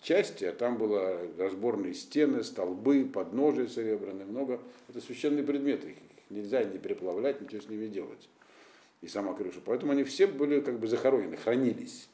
части, 0.00 0.44
а 0.44 0.52
там 0.52 0.76
было 0.76 1.18
разборные 1.38 1.94
стены, 1.94 2.42
столбы, 2.44 3.04
подножия 3.04 3.66
серебряные, 3.66 4.26
много. 4.26 4.60
Это 4.88 5.00
священные 5.00 5.44
предметы, 5.44 5.90
их 5.90 5.96
нельзя 6.30 6.64
не 6.64 6.78
переплавлять, 6.78 7.40
ничего 7.40 7.60
с 7.60 7.68
ними 7.68 7.86
делать. 7.86 8.28
И 9.02 9.08
сама 9.08 9.34
крыша. 9.34 9.60
Поэтому 9.64 9.92
они 9.92 10.02
все 10.02 10.26
были 10.26 10.60
как 10.60 10.78
бы 10.78 10.88
захоронены, 10.88 11.36
хранились. 11.36 12.08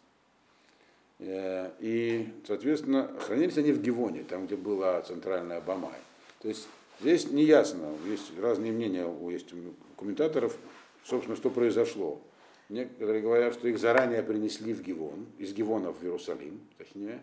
Э, 1.20 1.70
и, 1.78 2.28
соответственно, 2.46 3.10
хранились 3.18 3.58
они 3.58 3.72
в 3.72 3.80
Гивоне, 3.80 4.24
там, 4.24 4.46
где 4.46 4.56
была 4.56 5.00
центральная 5.02 5.60
Бамай. 5.60 5.98
То 6.40 6.48
есть 6.48 6.66
здесь 7.00 7.30
не 7.30 7.44
ясно, 7.44 7.92
есть 8.06 8.36
разные 8.38 8.72
мнения 8.72 9.06
у, 9.06 9.30
есть 9.30 9.52
у 9.52 9.56
комментаторов, 9.96 10.56
собственно, 11.04 11.36
что 11.36 11.50
произошло. 11.50 12.20
Некоторые 12.68 13.20
говорят, 13.20 13.54
что 13.54 13.68
их 13.68 13.78
заранее 13.78 14.22
принесли 14.22 14.72
в 14.72 14.82
Гивон, 14.82 15.26
из 15.38 15.52
Гивона 15.52 15.92
в 15.92 16.02
Иерусалим, 16.04 16.60
точнее, 16.78 17.20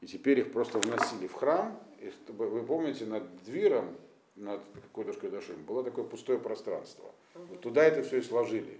и 0.00 0.06
теперь 0.06 0.40
их 0.40 0.52
просто 0.52 0.78
вносили 0.78 1.26
в 1.26 1.32
храм. 1.32 1.80
И, 2.00 2.12
вы 2.28 2.62
помните, 2.62 3.06
над 3.06 3.22
двером, 3.44 3.96
над 4.36 4.60
Кодыш 4.92 5.16
Кадашим, 5.16 5.64
было 5.64 5.82
такое 5.82 6.04
пустое 6.04 6.38
пространство. 6.38 7.10
Вот 7.34 7.62
туда 7.62 7.82
это 7.82 8.02
все 8.02 8.18
и 8.18 8.22
сложили. 8.22 8.78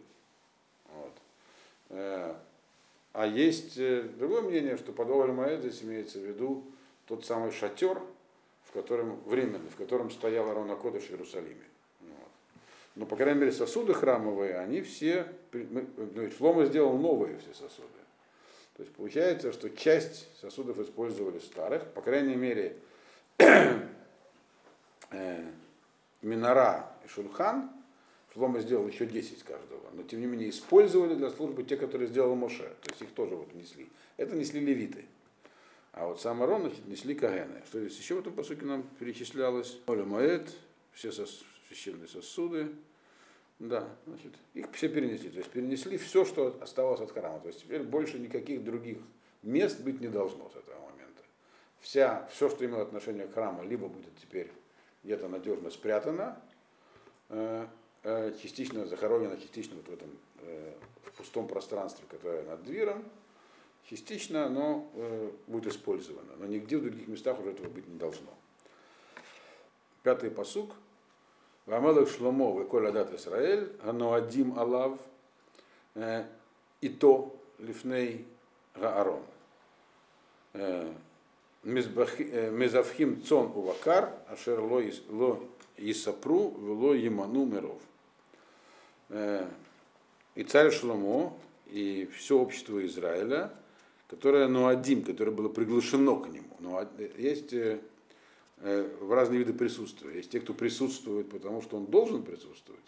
Вот. 0.92 1.12
Э, 1.88 2.34
а 3.14 3.26
есть 3.26 3.78
э, 3.78 4.02
другое 4.02 4.42
мнение, 4.42 4.76
что 4.76 4.92
под 4.92 5.08
Олем 5.08 5.60
здесь 5.60 5.82
имеется 5.82 6.18
в 6.18 6.22
виду 6.22 6.64
тот 7.06 7.24
самый 7.24 7.52
шатер, 7.52 8.02
котором, 8.74 9.18
временный, 9.24 9.70
в 9.70 9.76
котором 9.76 10.10
стоял 10.10 10.50
Арона 10.50 10.76
Кодыш 10.76 11.04
в 11.04 11.10
Иерусалиме. 11.10 11.64
Вот. 12.00 12.28
Но, 12.96 13.06
по 13.06 13.16
крайней 13.16 13.40
мере, 13.40 13.52
сосуды 13.52 13.94
храмовые, 13.94 14.58
они 14.58 14.82
все, 14.82 15.26
ну, 15.52 16.30
Шлома 16.36 16.66
сделал 16.66 16.98
новые 16.98 17.38
все 17.38 17.54
сосуды. 17.54 17.88
То 18.76 18.82
есть 18.82 18.94
получается, 18.94 19.52
что 19.52 19.70
часть 19.70 20.28
сосудов 20.40 20.80
использовали 20.80 21.38
старых, 21.38 21.86
по 21.92 22.02
крайней 22.02 22.34
мере, 22.34 22.76
э, 23.38 23.78
Минора 26.22 26.90
и 27.04 27.08
Шульхан, 27.08 27.70
Шлома 28.32 28.60
сделал 28.60 28.88
еще 28.88 29.06
10 29.06 29.44
каждого, 29.44 29.80
но 29.92 30.02
тем 30.02 30.20
не 30.20 30.26
менее 30.26 30.50
использовали 30.50 31.14
для 31.14 31.30
службы 31.30 31.62
те, 31.62 31.76
которые 31.76 32.08
сделал 32.08 32.34
Моше, 32.34 32.74
то 32.82 32.90
есть 32.90 33.02
их 33.02 33.12
тоже 33.12 33.36
вот 33.36 33.54
несли. 33.54 33.88
Это 34.16 34.34
несли 34.34 34.58
левиты. 34.58 35.04
А 35.96 36.06
вот 36.06 36.20
сам 36.20 36.42
Арон 36.42 36.72
несли 36.86 37.14
Кагены. 37.14 37.62
Что 37.66 37.80
здесь 37.80 37.96
еще 37.98 38.16
в 38.16 38.18
этом 38.18 38.32
посуке 38.32 38.64
нам 38.64 38.82
перечислялось? 38.98 39.78
Оля 39.86 40.04
Моэт, 40.04 40.50
все 40.92 41.12
сос, 41.12 41.44
священные 41.68 42.08
сосуды, 42.08 42.72
да, 43.60 43.88
значит, 44.06 44.32
их 44.54 44.66
все 44.72 44.88
перенесли. 44.88 45.30
То 45.30 45.38
есть 45.38 45.50
перенесли 45.50 45.96
все, 45.96 46.24
что 46.24 46.58
оставалось 46.60 47.00
от 47.00 47.12
храма. 47.12 47.38
То 47.38 47.46
есть 47.46 47.60
теперь 47.60 47.84
больше 47.84 48.18
никаких 48.18 48.64
других 48.64 48.98
мест 49.44 49.80
быть 49.80 50.00
не 50.00 50.08
должно 50.08 50.50
с 50.50 50.56
этого 50.56 50.80
момента. 50.80 51.22
Вся, 51.78 52.26
все, 52.32 52.50
что 52.50 52.64
имело 52.64 52.82
отношение 52.82 53.28
к 53.28 53.34
храму, 53.34 53.62
либо 53.62 53.86
будет 53.86 54.16
теперь 54.20 54.50
где-то 55.04 55.28
надежно 55.28 55.70
спрятано, 55.70 56.40
э, 57.28 57.68
э, 58.02 58.34
частично 58.42 58.84
захоронено, 58.86 59.36
частично 59.36 59.76
вот 59.76 59.86
в 59.86 59.92
этом 59.92 60.10
э, 60.40 60.72
в 61.04 61.12
пустом 61.12 61.46
пространстве, 61.46 62.04
которое 62.10 62.42
над 62.42 62.64
двером, 62.64 63.04
частично 63.88 64.46
оно 64.46 64.90
будет 65.46 65.66
использовано. 65.66 66.36
Но 66.38 66.46
нигде 66.46 66.76
в 66.78 66.82
других 66.82 67.08
местах 67.08 67.38
уже 67.40 67.50
этого 67.50 67.68
быть 67.68 67.86
не 67.88 67.98
должно. 67.98 68.30
Пятый 70.02 70.30
посук– 70.30 70.72
Вамелах 71.66 72.10
Шломо 72.10 72.60
Веколь 72.60 72.88
Адат 72.88 73.14
Исраэль, 73.14 73.72
Ануадим 73.82 74.58
Алав, 74.58 74.98
и 75.94 76.88
то 76.88 77.34
Лифней 77.58 78.26
Гаарон. 78.74 79.22
Мезавхим 81.62 83.22
цон 83.22 83.46
увакар, 83.54 84.12
ашер 84.28 84.60
ло 84.60 84.82
Исапру, 85.78 86.50
вело 86.58 86.92
Еману 86.92 87.46
Миров. 87.46 87.80
И 90.34 90.44
царь 90.44 90.70
Шломо, 90.70 91.32
и 91.64 92.10
все 92.14 92.38
общество 92.38 92.84
Израиля, 92.84 93.50
которое 94.14 94.48
Нуадим, 94.48 95.02
которое 95.02 95.30
было 95.30 95.48
приглашено 95.48 96.16
к 96.16 96.28
нему. 96.28 96.56
Но 96.60 96.88
есть 97.18 97.52
Э, 98.66 98.88
в 99.00 99.12
разные 99.12 99.40
виды 99.40 99.52
присутствия. 99.52 100.16
Есть 100.16 100.30
те, 100.30 100.40
кто 100.40 100.54
присутствует, 100.54 101.28
потому 101.28 101.60
что 101.60 101.76
он 101.76 101.84
должен 101.84 102.22
присутствовать. 102.22 102.80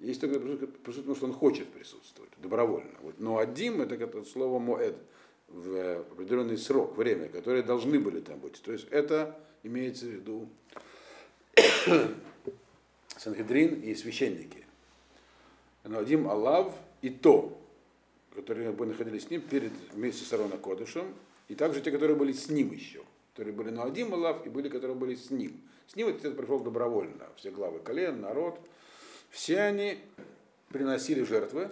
Есть 0.00 0.20
те, 0.20 0.26
кто 0.26 0.40
присутствует, 0.40 0.76
потому 0.78 1.14
что 1.14 1.26
он 1.26 1.32
хочет 1.32 1.68
присутствовать, 1.68 2.32
добровольно. 2.38 2.90
Вот. 3.00 3.20
Но 3.20 3.38
один 3.38 3.80
это 3.80 3.96
как 3.96 4.26
слово 4.26 4.58
моэд 4.58 4.96
в 5.46 6.00
определенный 6.12 6.58
срок, 6.58 6.96
время, 6.96 7.28
которые 7.28 7.62
должны 7.62 8.00
были 8.00 8.20
там 8.20 8.40
быть. 8.40 8.60
То 8.60 8.72
есть 8.72 8.88
это 8.90 9.38
имеется 9.62 10.06
в 10.06 10.08
виду 10.08 10.48
Санхедрин 13.16 13.82
и 13.82 13.94
священники. 13.94 14.64
Но 15.84 15.98
один 15.98 16.26
Аллав 16.26 16.74
и 17.02 17.10
то, 17.10 17.56
которые 18.34 18.72
бы 18.72 18.86
находились 18.86 19.24
с 19.24 19.30
ним 19.30 19.40
перед, 19.40 19.72
вместе 19.92 20.24
с 20.24 20.32
Арона 20.32 20.56
Кодышем, 20.58 21.14
и 21.48 21.54
также 21.54 21.80
те, 21.80 21.90
которые 21.90 22.16
были 22.16 22.32
с 22.32 22.48
ним 22.48 22.72
еще 22.72 23.02
которые 23.34 23.52
были 23.52 23.70
на 23.70 23.82
Адим 23.82 24.14
Лав 24.14 24.46
и 24.46 24.48
были, 24.48 24.68
которые 24.68 24.96
были 24.96 25.16
с 25.16 25.30
ним. 25.30 25.60
С 25.88 25.96
ним 25.96 26.06
этот 26.06 26.36
пришел 26.36 26.60
добровольно. 26.60 27.26
Все 27.36 27.50
главы 27.50 27.80
колен, 27.80 28.20
народ. 28.20 28.60
Все 29.30 29.60
они 29.60 29.98
приносили 30.68 31.24
жертвы. 31.24 31.68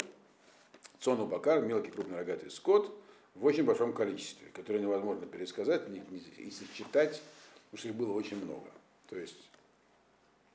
Цону 0.99 1.26
Бакар, 1.26 1.62
мелкий 1.62 1.92
крупный 1.92 2.16
рогатый 2.16 2.50
скот, 2.50 2.92
в 3.37 3.45
очень 3.45 3.62
большом 3.62 3.92
количестве, 3.92 4.49
которое 4.52 4.81
невозможно 4.81 5.25
пересказать 5.26 5.83
и 6.38 6.50
сосчитать, 6.50 7.23
потому 7.71 7.78
что 7.78 7.88
их 7.88 7.95
было 7.95 8.12
очень 8.12 8.45
много. 8.45 8.69
То 9.09 9.16
есть, 9.16 9.49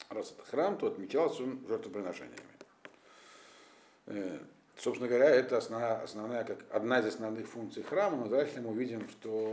раз 0.09 0.31
это 0.31 0.43
храм, 0.49 0.77
то 0.77 0.87
отмечался 0.87 1.43
он 1.43 1.59
жертвоприношениями. 1.67 2.41
Собственно 4.77 5.09
говоря, 5.09 5.29
это 5.29 5.57
основная, 5.57 6.01
основная, 6.01 6.43
как 6.43 6.59
одна 6.71 6.99
из 6.99 7.07
основных 7.07 7.47
функций 7.47 7.81
храма, 7.81 8.17
но 8.17 8.27
дальше 8.27 8.61
мы 8.61 8.69
увидим, 8.69 9.09
что 9.09 9.51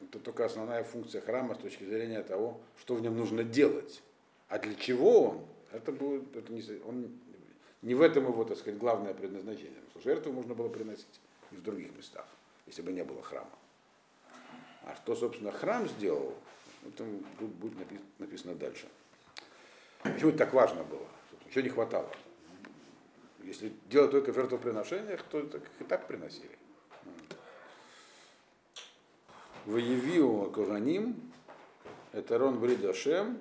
это 0.00 0.18
только 0.18 0.44
основная 0.44 0.82
функция 0.82 1.20
храма 1.20 1.54
с 1.54 1.58
точки 1.58 1.84
зрения 1.84 2.22
того, 2.22 2.60
что 2.80 2.96
в 2.96 3.00
нем 3.00 3.16
нужно 3.16 3.44
делать. 3.44 4.02
А 4.48 4.58
для 4.58 4.74
чего 4.74 5.30
он? 5.30 5.46
Это 5.70 5.92
будет, 5.92 6.34
это 6.34 6.52
не, 6.52 6.62
он, 6.84 7.16
не 7.82 7.94
в 7.94 8.02
этом 8.02 8.24
его, 8.24 8.44
так 8.44 8.58
сказать, 8.58 8.78
главное 8.78 9.14
предназначение. 9.14 9.80
Потому 9.86 10.00
что 10.00 10.10
жертву 10.10 10.32
можно 10.32 10.54
было 10.54 10.68
приносить 10.68 11.20
и 11.52 11.54
в 11.54 11.62
других 11.62 11.96
местах, 11.96 12.26
если 12.66 12.82
бы 12.82 12.92
не 12.92 13.04
было 13.04 13.22
храма. 13.22 13.50
А 14.84 14.96
что, 14.96 15.14
собственно, 15.14 15.52
храм 15.52 15.88
сделал, 15.88 16.34
это 16.84 17.04
будет 17.38 17.74
написано 18.18 18.56
дальше. 18.56 18.88
Почему 20.02 20.30
это 20.30 20.38
так 20.38 20.52
важно 20.54 20.82
было? 20.82 21.06
Еще 21.48 21.62
не 21.62 21.68
хватало. 21.68 22.10
Если 23.44 23.72
делать 23.86 24.10
только 24.10 24.32
в 24.32 24.34
жертвоприношениях, 24.34 25.22
то 25.24 25.42
так, 25.42 25.62
и 25.78 25.84
так 25.84 26.06
приносили. 26.06 26.58
Воевиу 29.66 30.50
Коганим, 30.50 31.32
это 32.12 32.38
Рон 32.38 32.58
Бридашем, 32.58 33.38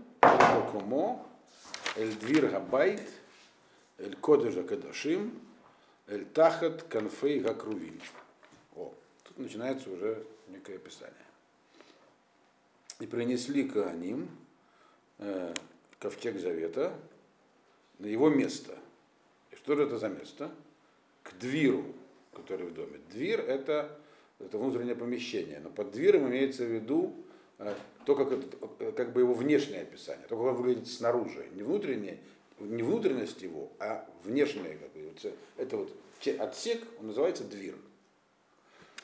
Кумо, 0.71 1.25
Эль 1.95 2.13
Двир 2.15 2.49
Габайт, 2.49 3.01
Эль 3.97 4.15
Кодежа 4.15 4.63
Кадашим, 4.63 5.39
Эль 6.07 6.25
Тахат 6.25 6.83
Канфей 6.83 7.39
Гакрувим. 7.39 7.99
О, 8.75 8.93
тут 9.23 9.37
начинается 9.37 9.89
уже 9.89 10.25
некое 10.47 10.75
описание. 10.75 11.15
И 12.99 13.07
принесли 13.07 13.67
Коганим, 13.67 14.29
э, 15.19 15.53
ковчег 15.99 16.39
Завета, 16.39 16.93
на 17.97 18.07
его 18.07 18.29
место. 18.29 18.77
Что 19.63 19.75
же 19.75 19.83
это 19.83 19.97
за 19.97 20.09
место? 20.09 20.51
К 21.23 21.33
двиру, 21.37 21.83
который 22.33 22.67
в 22.67 22.73
доме. 22.73 22.99
Двир 23.11 23.41
это, 23.41 23.99
это 24.39 24.57
внутреннее 24.57 24.95
помещение, 24.95 25.59
но 25.59 25.69
под 25.69 25.91
двиром 25.91 26.27
имеется 26.27 26.63
в 26.63 26.69
виду 26.69 27.13
э, 27.57 27.73
то, 28.05 28.15
как, 28.15 28.31
это, 28.31 28.91
как 28.93 29.13
бы 29.13 29.21
его 29.21 29.33
внешнее 29.33 29.81
описание, 29.81 30.25
то, 30.27 30.37
как 30.37 30.45
он 30.45 30.55
выглядит 30.55 30.87
снаружи. 30.87 31.47
Не 31.53 31.63
внутреннее, 31.63 32.19
не 32.59 32.83
внутренность 32.83 33.41
его, 33.41 33.71
а 33.79 34.07
внешнее. 34.23 34.77
Как 34.77 34.91
бы, 34.93 35.11
это 35.57 35.77
вот 35.77 35.93
отсек, 36.39 36.81
он 36.99 37.07
называется 37.07 37.43
двир. 37.43 37.75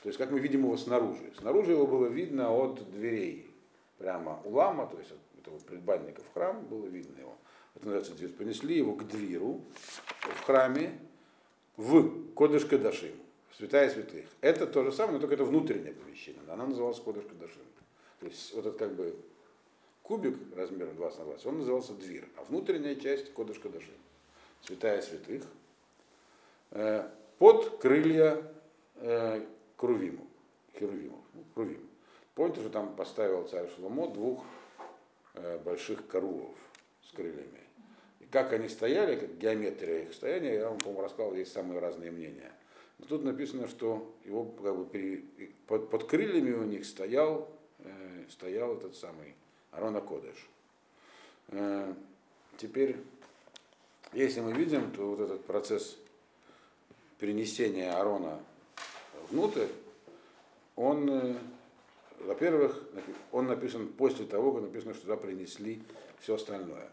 То 0.03 0.09
есть, 0.09 0.17
как 0.17 0.31
мы 0.31 0.39
видим 0.39 0.61
его 0.61 0.77
снаружи. 0.77 1.33
Снаружи 1.37 1.71
его 1.71 1.87
было 1.87 2.07
видно 2.07 2.51
от 2.51 2.91
дверей. 2.91 3.49
Прямо 3.97 4.39
у 4.43 4.51
лама, 4.51 4.87
то 4.87 4.97
есть 4.99 5.11
от 5.11 5.39
этого 5.41 5.57
предбанника 5.59 6.21
в 6.21 6.33
храм, 6.33 6.63
было 6.65 6.85
видно 6.85 7.19
его 7.19 7.34
это 7.75 7.85
называется 7.85 8.13
дверь, 8.13 8.31
понесли 8.31 8.77
его 8.77 8.93
к 8.93 9.07
двиру 9.07 9.61
в 10.21 10.41
храме 10.41 10.97
в 11.77 12.33
Кодыш 12.33 12.65
Кадашим, 12.65 13.15
святая 13.57 13.89
святых. 13.89 14.25
Это 14.41 14.65
то 14.65 14.83
же 14.83 14.91
самое, 14.91 15.15
но 15.15 15.19
только 15.19 15.35
это 15.35 15.43
внутреннее 15.43 15.93
помещение. 15.93 16.41
Она 16.47 16.65
называлась 16.65 16.99
Кодыш 16.99 17.25
Кадашим. 17.25 17.61
То 18.19 18.25
есть 18.27 18.53
вот 18.53 18.65
этот 18.65 18.79
как 18.79 18.95
бы 18.95 19.15
кубик 20.03 20.37
размером 20.55 20.95
20 20.95 21.19
на 21.19 21.25
20, 21.25 21.45
он 21.47 21.57
назывался 21.59 21.93
двир, 21.93 22.27
а 22.37 22.43
внутренняя 22.43 22.95
часть 22.95 23.33
Кодыш 23.33 23.59
Кадашим, 23.59 23.95
святая 24.61 25.01
святых, 25.01 25.43
э, 26.71 27.09
под 27.37 27.77
крылья 27.77 28.41
э, 28.95 29.45
Крувиму, 29.75 30.27
Херувимов, 30.77 31.19
ну, 31.33 31.43
Крувим. 31.53 31.89
Помните, 32.35 32.61
что 32.61 32.69
там 32.69 32.95
поставил 32.95 33.47
царь 33.47 33.69
Шломо 33.75 34.07
двух 34.07 34.43
э, 35.33 35.57
больших 35.59 36.07
коровов 36.07 36.55
с 37.03 37.11
крыльями. 37.11 37.64
Как 38.35 38.51
они 38.51 38.67
стояли, 38.67 39.15
как 39.15 39.37
геометрия 39.37 39.99
их 39.99 40.13
стояния, 40.13 40.55
я 40.55 40.67
вам, 40.67 40.77
по-моему, 40.77 41.03
рассказывал, 41.03 41.35
есть 41.35 41.53
самые 41.53 41.79
разные 41.79 42.11
мнения. 42.11 42.51
Но 42.99 43.05
тут 43.05 43.23
написано, 43.23 43.65
что 43.69 44.13
его 44.25 44.43
как 44.43 44.75
бы 44.75 44.85
при, 44.85 45.23
под, 45.67 45.89
под 45.89 46.03
крыльями 46.03 46.51
у 46.51 46.63
них 46.65 46.83
стоял, 46.85 47.49
э, 47.79 48.25
стоял 48.29 48.75
этот 48.75 48.97
самый 48.97 49.35
Арона 49.71 50.01
Кодыш. 50.01 50.49
Э, 51.47 51.93
теперь, 52.57 52.97
если 54.11 54.41
мы 54.41 54.51
видим, 54.51 54.91
то 54.91 55.11
вот 55.11 55.21
этот 55.21 55.45
процесс 55.45 55.97
перенесения 57.19 57.97
Арона 57.97 58.43
внутрь, 59.29 59.67
он, 60.75 61.09
э, 61.09 61.35
во-первых, 62.19 62.83
он 63.31 63.47
написан 63.47 63.87
после 63.87 64.25
того, 64.25 64.51
как 64.51 64.63
написано, 64.63 64.93
что 64.93 65.03
туда 65.03 65.15
принесли 65.15 65.81
все 66.19 66.35
остальное. 66.35 66.89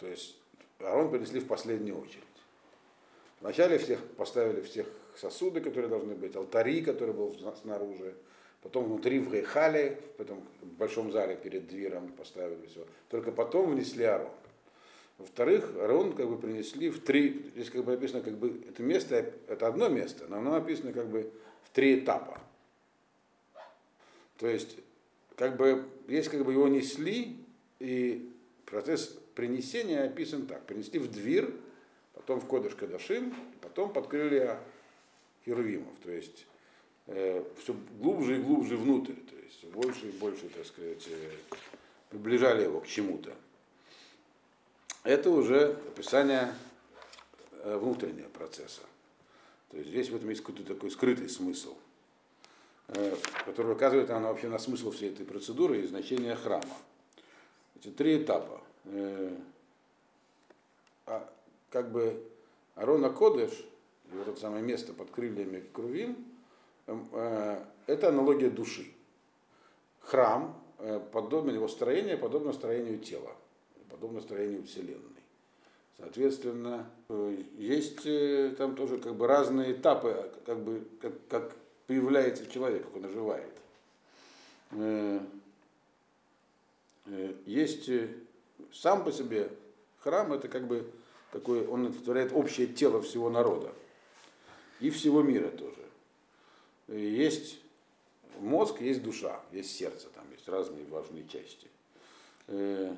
То 0.00 0.06
есть 0.06 0.36
Арон 0.80 1.10
принесли 1.10 1.40
в 1.40 1.46
последнюю 1.46 2.00
очередь. 2.00 2.24
Вначале 3.40 3.78
всех 3.78 4.02
поставили 4.16 4.62
всех 4.62 4.86
сосуды, 5.14 5.60
которые 5.60 5.88
должны 5.88 6.14
быть, 6.14 6.34
алтари, 6.34 6.82
который 6.82 7.14
был 7.14 7.36
снаружи, 7.60 8.14
потом 8.62 8.84
внутри 8.84 9.18
в 9.18 9.30
Гейхале, 9.30 10.00
потом 10.16 10.42
в 10.62 10.66
большом 10.66 11.12
зале 11.12 11.36
перед 11.36 11.68
двером 11.68 12.08
поставили 12.12 12.66
все. 12.66 12.86
Только 13.10 13.30
потом 13.30 13.72
внесли 13.72 14.04
Арон. 14.04 14.32
Во-вторых, 15.18 15.76
Арон 15.78 16.14
как 16.14 16.28
бы 16.30 16.38
принесли 16.38 16.88
в 16.88 17.00
три, 17.00 17.50
здесь 17.54 17.68
как 17.68 17.84
бы 17.84 17.92
написано, 17.92 18.22
как 18.22 18.38
бы 18.38 18.62
это 18.66 18.82
место, 18.82 19.16
это 19.48 19.66
одно 19.66 19.90
место, 19.90 20.26
но 20.28 20.38
оно 20.38 20.52
написано 20.52 20.94
как 20.94 21.08
бы 21.08 21.30
в 21.62 21.70
три 21.70 22.00
этапа. 22.00 22.40
То 24.38 24.46
есть, 24.46 24.76
как 25.36 25.58
бы, 25.58 25.84
есть 26.08 26.30
как 26.30 26.42
бы 26.42 26.52
его 26.52 26.68
несли, 26.68 27.36
и 27.80 28.30
процесс 28.64 29.19
принесения 29.40 30.04
описан 30.04 30.46
так. 30.46 30.66
Принесли 30.66 30.98
в 30.98 31.10
дверь, 31.10 31.48
потом 32.12 32.40
в 32.40 32.46
Кодыш 32.46 32.74
Кадашим, 32.74 33.34
потом 33.62 33.90
под 33.90 34.06
крылья 34.06 34.60
Херувимов. 35.46 35.98
То 36.02 36.10
есть 36.10 36.44
э, 37.06 37.42
все 37.58 37.74
глубже 37.98 38.36
и 38.36 38.42
глубже 38.42 38.76
внутрь. 38.76 39.14
То 39.14 39.36
есть 39.36 39.64
больше 39.64 40.08
и 40.08 40.12
больше, 40.12 40.50
так 40.50 40.66
сказать, 40.66 41.08
э, 41.08 41.30
приближали 42.10 42.64
его 42.64 42.80
к 42.80 42.86
чему-то. 42.86 43.34
Это 45.04 45.30
уже 45.30 45.68
описание 45.88 46.52
э, 47.52 47.78
внутреннего 47.78 48.28
процесса. 48.28 48.82
То 49.70 49.78
есть 49.78 49.88
здесь 49.88 50.10
в 50.10 50.16
этом 50.16 50.28
есть 50.28 50.42
какой-то 50.42 50.64
такой 50.74 50.90
скрытый 50.90 51.30
смысл, 51.30 51.78
э, 52.88 53.16
который 53.46 53.72
указывает 53.72 54.10
она 54.10 54.28
вообще 54.28 54.48
на 54.48 54.58
смысл 54.58 54.90
всей 54.90 55.08
этой 55.08 55.24
процедуры 55.24 55.80
и 55.80 55.86
значение 55.86 56.36
храма. 56.36 56.76
Эти 57.74 57.88
три 57.88 58.22
этапа. 58.22 58.60
Э, 58.84 59.36
а, 61.06 61.28
как 61.70 61.90
бы 61.90 62.22
Арона 62.74 63.10
Кодыш, 63.10 63.50
вот 64.10 64.28
это 64.28 64.40
самое 64.40 64.62
место 64.62 64.92
под 64.92 65.10
крыльями 65.10 65.62
Крувим, 65.72 66.16
эм, 66.86 67.08
э, 67.12 67.62
это 67.86 68.08
аналогия 68.08 68.50
души. 68.50 68.86
Храм, 70.00 70.58
э, 70.78 71.00
подобно 71.12 71.50
его 71.50 71.68
строению, 71.68 72.18
подобно 72.18 72.52
строению 72.52 72.98
тела, 72.98 73.32
подобно 73.90 74.20
строению 74.20 74.64
Вселенной. 74.64 75.04
Соответственно, 75.98 76.86
есть 77.58 78.04
там 78.56 78.74
тоже 78.74 78.96
как 78.96 79.16
бы 79.16 79.26
разные 79.26 79.72
этапы, 79.72 80.32
как 80.46 80.58
бы 80.58 80.82
как, 80.98 81.12
как 81.28 81.56
появляется 81.86 82.46
человек, 82.46 82.84
как 82.84 82.96
он 82.96 83.04
оживает. 83.04 83.52
Есть 87.44 87.90
сам 88.72 89.04
по 89.04 89.12
себе 89.12 89.50
храм 90.00 90.32
это 90.32 90.48
как 90.48 90.66
бы 90.66 90.90
такой, 91.32 91.66
он 91.66 91.86
олицетворяет 91.86 92.32
общее 92.32 92.66
тело 92.66 93.00
всего 93.02 93.30
народа 93.30 93.72
и 94.80 94.90
всего 94.90 95.22
мира 95.22 95.48
тоже. 95.48 95.76
Есть 96.88 97.60
мозг, 98.40 98.80
есть 98.80 99.02
душа, 99.02 99.40
есть 99.52 99.76
сердце, 99.76 100.08
там 100.14 100.24
есть 100.32 100.48
разные 100.48 100.84
важные 100.86 101.26
части. 101.28 101.68
Э, 102.48 102.94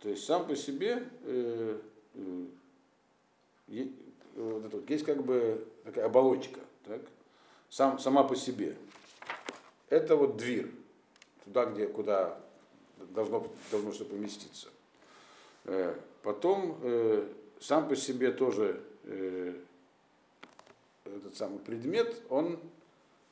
то 0.00 0.08
есть 0.08 0.24
сам 0.24 0.46
по 0.46 0.54
себе 0.54 1.08
э, 1.22 1.80
э, 2.14 2.46
есть 4.88 5.04
как 5.04 5.24
бы 5.24 5.66
такая 5.84 6.06
оболочка, 6.06 6.60
так? 6.84 7.00
Сам, 7.70 7.98
сама 7.98 8.22
по 8.22 8.36
себе. 8.36 8.76
Это 9.88 10.16
вот 10.16 10.36
дверь, 10.36 10.70
туда, 11.44 11.66
где, 11.66 11.86
куда 11.86 12.38
должно, 13.10 13.46
должно 13.70 13.92
что 13.92 14.04
поместиться. 14.04 14.68
Э, 15.66 15.94
потом 16.22 16.78
э, 16.82 17.28
сам 17.60 17.88
по 17.88 17.96
себе 17.96 18.30
тоже 18.32 18.80
э, 19.04 19.54
этот 21.04 21.36
самый 21.36 21.58
предмет, 21.60 22.20
он 22.30 22.58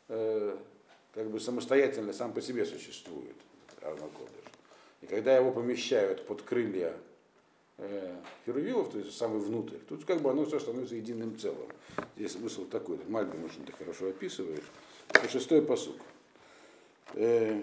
как 0.06 1.30
бы 1.30 1.40
самостоятельно 1.40 2.12
сам 2.12 2.32
по 2.32 2.42
себе 2.42 2.66
существует, 2.66 3.34
Арнакодыш. 3.80 4.44
И 5.00 5.06
когда 5.06 5.36
его 5.36 5.50
помещают 5.50 6.26
под 6.26 6.42
крылья 6.42 6.94
э, 7.78 8.16
херувимов, 8.44 8.90
то 8.90 8.98
есть 8.98 9.16
самый 9.16 9.40
внутрь, 9.40 9.76
тут 9.88 10.04
как 10.04 10.20
бы 10.20 10.30
оно 10.30 10.44
все 10.44 10.58
становится 10.58 10.94
единым 10.94 11.38
целым. 11.38 11.68
Здесь 12.16 12.32
смысл 12.32 12.64
такой, 12.66 12.98
Мальбим 13.08 13.44
очень 13.44 13.62
это 13.64 13.72
хорошо 13.72 14.08
описывает. 14.08 14.62
Это 15.08 15.28
шестой 15.28 15.62
посук. 15.62 15.96
Э, 17.14 17.62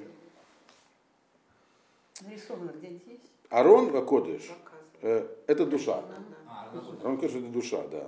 Нарисовано 2.21 2.71
где-нибудь 2.71 3.07
есть? 3.07 3.30
Арон 3.51 4.05
Кодыш 4.05 4.49
э, 5.01 5.27
это 5.45 5.65
душа. 5.65 6.03
Он 7.03 7.17
говорит, 7.17 7.29
что 7.29 7.39
это 7.39 7.47
душа, 7.49 7.83
да. 7.91 8.07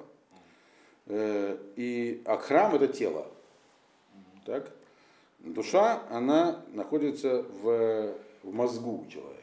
Э, 1.08 1.58
и, 1.76 2.22
а 2.26 2.38
храм 2.38 2.74
это 2.76 2.88
тело. 2.88 3.28
Так? 4.46 4.72
Душа, 5.40 6.04
она 6.10 6.64
находится 6.72 7.44
в, 7.62 8.16
в 8.44 8.54
мозгу 8.54 9.06
человека. 9.10 9.42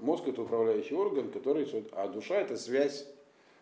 Мозг 0.00 0.28
это 0.28 0.42
управляющий 0.42 0.94
орган, 0.94 1.30
который... 1.30 1.66
А 1.92 2.06
душа 2.08 2.36
это 2.36 2.56
связь 2.56 3.06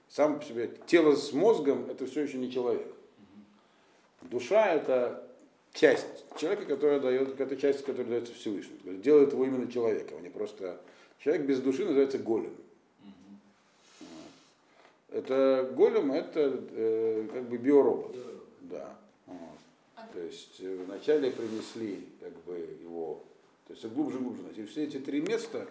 сам 0.08 0.38
по 0.38 0.44
себе. 0.44 0.70
Тело 0.86 1.14
с 1.14 1.32
мозгом 1.32 1.88
это 1.88 2.06
все 2.06 2.22
еще 2.22 2.36
не 2.36 2.50
человек. 2.50 2.92
Душа 4.22 4.74
это 4.74 5.26
часть 5.72 6.24
человека, 6.36 6.66
которая 6.66 7.00
дает, 7.00 7.40
это 7.40 7.56
часть, 7.56 7.84
которая 7.84 8.06
дается 8.06 8.34
Всевышнему. 8.34 8.98
Делает 8.98 9.32
его 9.32 9.44
именно 9.44 9.70
человеком, 9.70 10.18
а 10.18 10.20
не 10.20 10.30
просто 10.30 10.80
Человек 11.18 11.46
без 11.46 11.60
души 11.60 11.84
называется 11.84 12.18
голем. 12.18 12.54
Это 15.10 15.70
голем, 15.74 16.12
это 16.12 16.62
э, 16.72 17.28
как 17.32 17.48
бы 17.48 17.56
биоробот. 17.56 18.16
Да. 18.62 18.96
Вот. 19.26 20.12
То 20.12 20.20
есть 20.20 20.56
э, 20.60 20.84
вначале 20.86 21.30
принесли 21.30 22.04
как 22.20 22.32
бы 22.44 22.58
его, 22.82 23.22
то 23.66 23.72
есть 23.72 23.86
глубже, 23.86 24.18
глубже. 24.18 24.42
И 24.56 24.66
все 24.66 24.84
эти 24.84 24.98
три 24.98 25.20
места, 25.20 25.66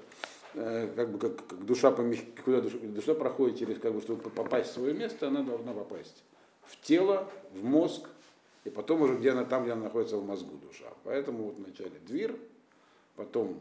э, 0.56 0.92
как 0.96 1.12
бы 1.12 1.20
как, 1.20 1.46
как 1.48 1.66
душа, 1.66 1.92
куда 1.92 2.62
душа, 2.62 2.78
душа 2.80 3.14
проходит 3.14 3.60
через, 3.60 3.80
как 3.80 3.94
бы, 3.94 4.02
чтобы 4.02 4.30
попасть 4.30 4.72
в 4.72 4.74
свое 4.74 4.94
место, 4.94 5.28
она 5.28 5.44
должна 5.44 5.74
попасть 5.74 6.24
в 6.64 6.82
тело, 6.82 7.30
в 7.54 7.64
мозг, 7.64 8.10
и 8.64 8.70
потом 8.70 9.02
уже 9.04 9.16
где 9.18 9.32
она 9.32 9.46
там, 9.46 9.64
где 9.64 9.74
она 9.74 9.84
находится 9.84 10.18
в 10.18 10.26
мозгу 10.26 10.58
душа. 10.58 10.92
Поэтому 11.04 11.44
вот 11.44 11.58
вначале 11.58 11.92
двир, 12.08 12.36
потом 13.16 13.60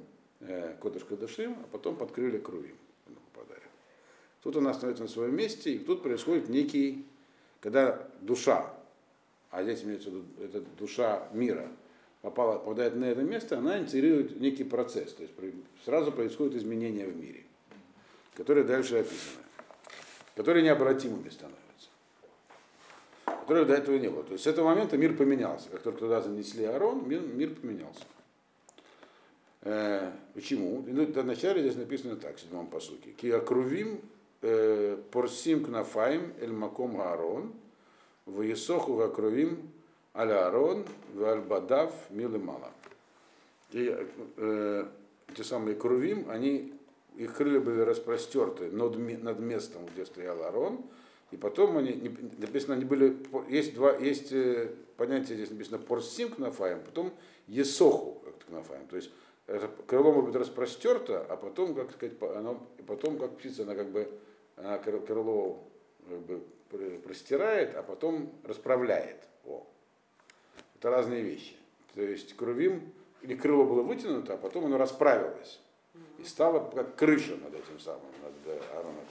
Кодыш 0.80 1.04
Кадышим, 1.04 1.57
а 1.62 1.66
потом 1.70 1.96
под 1.96 2.12
крылья 2.12 2.38
Крувим. 2.38 2.76
Тут 4.42 4.57
она 4.57 4.74
становится 4.74 5.04
на 5.04 5.09
своем 5.09 5.35
месте, 5.35 5.72
и 5.72 5.78
тут 5.78 6.02
происходит 6.02 6.50
некий, 6.50 7.07
когда 7.61 8.07
душа, 8.20 8.74
а 9.50 9.62
здесь 9.62 9.83
имеется 9.85 10.11
в 10.11 10.14
виду, 10.14 10.24
это 10.44 10.61
душа 10.78 11.28
мира, 11.33 11.66
попала, 12.20 12.59
попадает 12.59 12.94
на 12.94 13.07
это 13.07 13.22
место, 13.22 13.57
она 13.57 13.78
инициирует 13.78 14.38
некий 14.38 14.64
процесс. 14.64 15.14
То 15.14 15.22
есть 15.22 15.35
сразу 15.87 16.12
происходит 16.12 16.57
изменения 16.57 17.07
в 17.07 17.16
мире, 17.16 17.44
которые 18.35 18.64
дальше 18.64 18.96
описаны, 18.96 19.44
которые 20.35 20.62
необратимыми 20.62 21.30
становятся 21.30 21.64
которых 23.44 23.68
до 23.68 23.74
этого 23.74 23.96
не 23.96 24.09
было. 24.09 24.24
То 24.24 24.33
есть 24.33 24.44
с 24.44 24.46
этого 24.46 24.68
момента 24.68 24.96
мир 24.96 25.14
поменялся. 25.14 25.68
Как 25.68 25.83
только 25.83 26.00
туда 26.00 26.20
занесли 26.20 26.64
Арон, 26.64 27.07
мир, 27.07 27.20
мир 27.20 27.50
поменялся. 27.50 28.04
Э, 29.64 30.12
почему? 30.35 30.85
Ну, 30.87 31.07
вначале 31.07 31.62
здесь 31.62 31.77
написано 31.77 32.16
так, 32.16 32.37
в 32.37 32.40
седьмом 32.40 32.68
посуке. 32.68 33.11
Ки 33.12 33.31
акрувим 33.31 34.00
Э, 34.46 34.98
порсим 35.11 35.64
кнафаим 35.64 36.35
эль 36.38 36.53
маком 36.53 37.00
Аарон, 37.00 37.50
в 38.27 38.42
Есоху 38.42 38.92
вакровим 38.92 39.70
аля 40.14 40.44
Аарон, 40.44 40.85
в 41.14 41.24
Альбадав 41.24 41.94
милы 42.11 42.42
И 43.72 43.96
э, 44.37 44.87
эти 45.33 45.40
самые 45.40 45.77
крувим, 45.77 46.29
они, 46.29 46.74
их 47.16 47.35
крылья 47.35 47.59
были 47.59 47.81
распростерты 47.81 48.70
над, 48.70 48.98
над 49.22 49.38
местом, 49.38 49.87
где 49.94 50.05
стоял 50.05 50.42
Аарон, 50.42 50.83
и 51.31 51.38
потом 51.38 51.79
они, 51.79 52.14
написано, 52.37 52.74
они 52.74 52.85
были, 52.85 53.16
есть 53.48 53.74
два, 53.74 53.96
есть 53.96 54.31
э, 54.31 54.74
понятие 54.98 55.37
здесь 55.37 55.50
написано 55.50 55.79
порсим 55.79 56.29
кнафаем, 56.29 56.83
потом 56.85 57.14
есоху 57.46 58.20
кнафаем, 58.46 58.87
то 58.88 58.96
есть 58.96 59.11
крыло 59.87 60.12
может 60.12 60.30
быть 60.30 60.37
распростерто, 60.37 61.24
а 61.28 61.37
потом, 61.37 61.74
как 61.74 61.92
сказать, 61.92 62.14
оно, 62.20 62.66
потом, 62.87 63.18
как 63.18 63.37
птица, 63.37 63.62
она 63.62 63.74
как 63.74 63.90
бы 63.90 64.09
она 64.57 64.78
крыло 64.78 65.62
как 66.09 66.18
бы 66.20 66.42
простирает, 67.04 67.74
а 67.76 67.83
потом 67.83 68.33
расправляет. 68.44 69.16
О. 69.44 69.66
Это 70.76 70.90
разные 70.90 71.22
вещи. 71.22 71.54
То 71.94 72.02
есть 72.02 72.35
крувим, 72.37 72.92
или 73.22 73.35
крыло 73.35 73.64
было 73.64 73.83
вытянуто, 73.83 74.35
а 74.35 74.37
потом 74.37 74.66
оно 74.66 74.78
расправилось. 74.78 75.61
И 76.18 76.24
стало 76.24 76.70
как 76.74 76.96
крыша 76.96 77.37
над 77.37 77.54
этим 77.54 77.78
самым, 77.78 78.02
над 78.22 78.62
Аароном. 78.72 79.04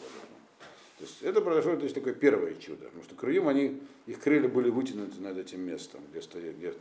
То 0.97 1.05
есть 1.05 1.21
это 1.21 1.41
произошло, 1.41 1.75
то 1.75 1.83
есть 1.83 1.95
такое 1.95 2.13
первое 2.13 2.53
чудо. 2.55 2.85
Потому 2.85 3.03
что 3.03 3.15
крыльям 3.15 3.47
они, 3.47 3.81
их 4.05 4.19
крылья 4.19 4.49
были 4.49 4.69
вытянуты 4.69 5.19
над 5.21 5.37
этим 5.37 5.61
местом, 5.61 6.01
где, 6.11 6.21
стоял, 6.21 6.53
где 6.53 6.73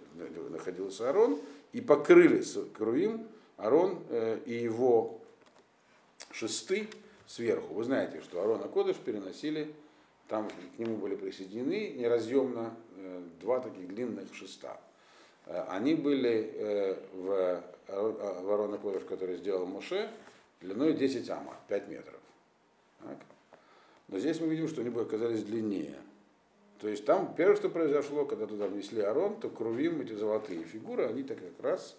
находился 0.50 1.08
Арон, 1.08 1.40
и 1.72 1.80
покрыли 1.80 2.42
крувим 2.74 3.26
Арон 3.56 4.02
э, 4.08 4.40
и 4.46 4.54
его 4.54 5.20
шесты 6.30 6.88
сверху. 7.26 7.74
Вы 7.74 7.84
знаете, 7.84 8.20
что 8.22 8.42
Арона 8.42 8.68
Кодыш 8.68 8.96
переносили, 8.96 9.74
там 10.28 10.48
к 10.48 10.78
нему 10.78 10.96
были 10.96 11.14
присоединены 11.14 11.90
неразъемно 11.90 12.74
э, 12.96 13.22
два 13.40 13.60
таких 13.60 13.88
длинных 13.88 14.34
шеста. 14.34 14.80
Э, 15.46 15.64
они 15.68 15.94
были 15.94 16.98
в, 17.12 17.62
в 17.88 18.52
Арона 18.52 18.78
Кодыш, 18.78 19.04
который 19.04 19.36
сделал 19.36 19.66
Моше, 19.66 20.10
длиной 20.60 20.94
10 20.94 21.28
ама, 21.30 21.56
5 21.68 21.88
метров. 21.88 22.20
Так. 23.00 23.18
Но 24.08 24.18
здесь 24.18 24.40
мы 24.40 24.48
видим, 24.48 24.68
что 24.68 24.80
они 24.80 24.90
бы 24.90 25.02
оказались 25.02 25.42
длиннее. 25.42 25.98
То 26.80 26.88
есть 26.88 27.04
там 27.04 27.34
первое, 27.36 27.56
что 27.56 27.70
произошло, 27.70 28.24
когда 28.24 28.46
туда 28.46 28.66
внесли 28.66 29.00
Арон, 29.02 29.38
то 29.38 29.48
крувим 29.48 30.00
эти 30.00 30.14
золотые 30.14 30.64
фигуры, 30.64 31.06
они 31.06 31.22
так 31.22 31.38
как 31.38 31.64
раз 31.64 31.96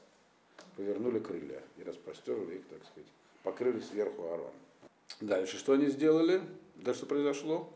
повернули 0.76 1.20
крылья 1.20 1.62
и 1.78 1.84
распростерли 1.84 2.56
их, 2.56 2.66
так 2.68 2.80
сказать, 2.86 3.10
покрыли 3.44 3.80
сверху 3.80 4.24
Арон. 4.26 4.52
Дальше 5.22 5.58
что 5.58 5.74
они 5.74 5.88
сделали? 5.88 6.42
Дальше 6.76 7.00
что 7.00 7.08
произошло? 7.08 7.70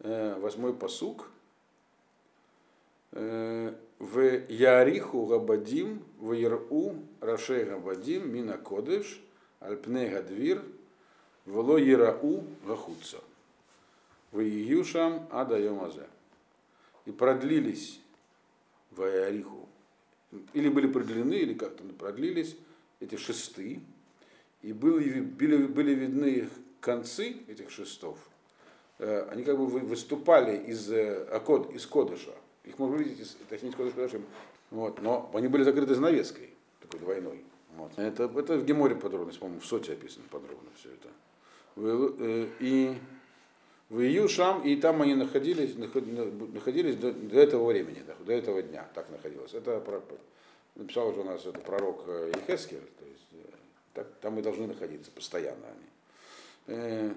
Э, 0.00 0.38
восьмой 0.38 0.74
посук. 0.74 1.30
Э, 3.12 3.74
в 3.98 4.20
Яриху 4.48 5.26
Габадим, 5.26 6.04
в 6.18 6.32
Яру 6.32 6.96
Рашей 7.20 7.64
Габадим, 7.64 8.32
Мина 8.32 8.58
Кодыш, 8.58 9.20
Альпне 9.60 10.08
Гадвир, 10.08 10.62
Вело 11.46 11.78
Ярау 11.78 12.44
Гахуца. 12.64 13.18
В 14.30 14.40
Июшам 14.40 15.26
Ада 15.32 15.58
Йомазе. 15.58 16.06
И 17.06 17.10
продлились 17.10 18.00
в 18.90 19.02
Яриху, 19.02 19.67
или 20.52 20.68
были 20.68 20.86
продлены, 20.86 21.34
или 21.34 21.54
как-то 21.54 21.84
продлились 21.84 22.56
эти 23.00 23.16
шесты, 23.16 23.80
и 24.62 24.72
были, 24.72 25.20
были, 25.20 25.66
были 25.66 25.94
видны 25.94 26.48
концы 26.80 27.36
этих 27.48 27.70
шестов, 27.70 28.18
э, 28.98 29.28
они 29.30 29.44
как 29.44 29.56
бы 29.56 29.66
выступали 29.66 30.56
из, 30.56 30.90
э, 30.90 31.26
из 31.72 31.86
кодыша. 31.86 32.34
Их 32.64 32.78
можно 32.78 32.96
увидеть, 32.96 33.20
из, 33.20 33.36
точнее, 33.48 33.70
из 33.70 33.74
кодыша, 33.74 34.20
вот, 34.70 35.00
но 35.00 35.30
они 35.34 35.48
были 35.48 35.62
закрыты 35.62 35.94
занавеской, 35.94 36.50
такой 36.80 37.00
двойной. 37.00 37.44
Вот. 37.76 37.92
Это, 37.96 38.24
это 38.24 38.58
в 38.58 38.64
Геморе 38.64 38.96
подробно, 38.96 39.32
по-моему, 39.32 39.60
в 39.60 39.66
Соте 39.66 39.92
описано 39.92 40.24
подробно 40.30 40.68
все 40.76 40.90
это. 40.90 41.08
Э, 41.76 42.48
и 42.60 42.98
в 43.88 44.00
Июшам, 44.00 44.62
и 44.62 44.76
там 44.76 45.02
они 45.02 45.14
находились, 45.14 45.74
находились 45.76 46.96
до, 46.96 47.12
до 47.12 47.40
этого 47.40 47.66
времени, 47.66 48.02
до 48.20 48.32
этого 48.32 48.62
дня, 48.62 48.86
так 48.94 49.08
находилось. 49.10 49.54
Это 49.54 49.82
написал 50.74 51.08
уже 51.08 51.20
у 51.20 51.24
нас 51.24 51.44
это 51.46 51.58
пророк 51.58 52.06
Ехескель, 52.06 52.82
то 52.98 53.04
есть 53.06 53.46
так, 53.94 54.06
там 54.20 54.38
и 54.38 54.42
должны 54.42 54.66
находиться 54.66 55.10
постоянно 55.10 55.66
они. 55.66 56.76
Э, 56.76 57.12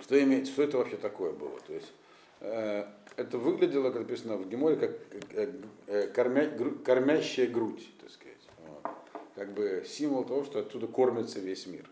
что, 0.00 0.22
имеет, 0.22 0.48
что 0.48 0.62
это 0.62 0.78
вообще 0.78 0.96
такое 0.96 1.32
было? 1.32 1.58
То 1.66 1.72
есть, 1.72 1.92
э, 2.40 2.86
это 3.16 3.38
выглядело, 3.38 3.90
как 3.90 4.02
написано 4.02 4.36
в 4.36 4.48
Геморе, 4.48 4.76
как 4.76 4.90
э, 5.32 5.52
э, 5.86 6.06
кормя, 6.08 6.50
кормящая 6.84 7.46
грудь, 7.46 7.88
так 8.00 8.10
сказать. 8.10 8.36
Вот. 8.66 8.92
Как 9.34 9.52
бы 9.52 9.84
символ 9.86 10.24
того, 10.24 10.44
что 10.44 10.58
оттуда 10.58 10.86
кормится 10.86 11.40
весь 11.40 11.66
мир. 11.66 11.88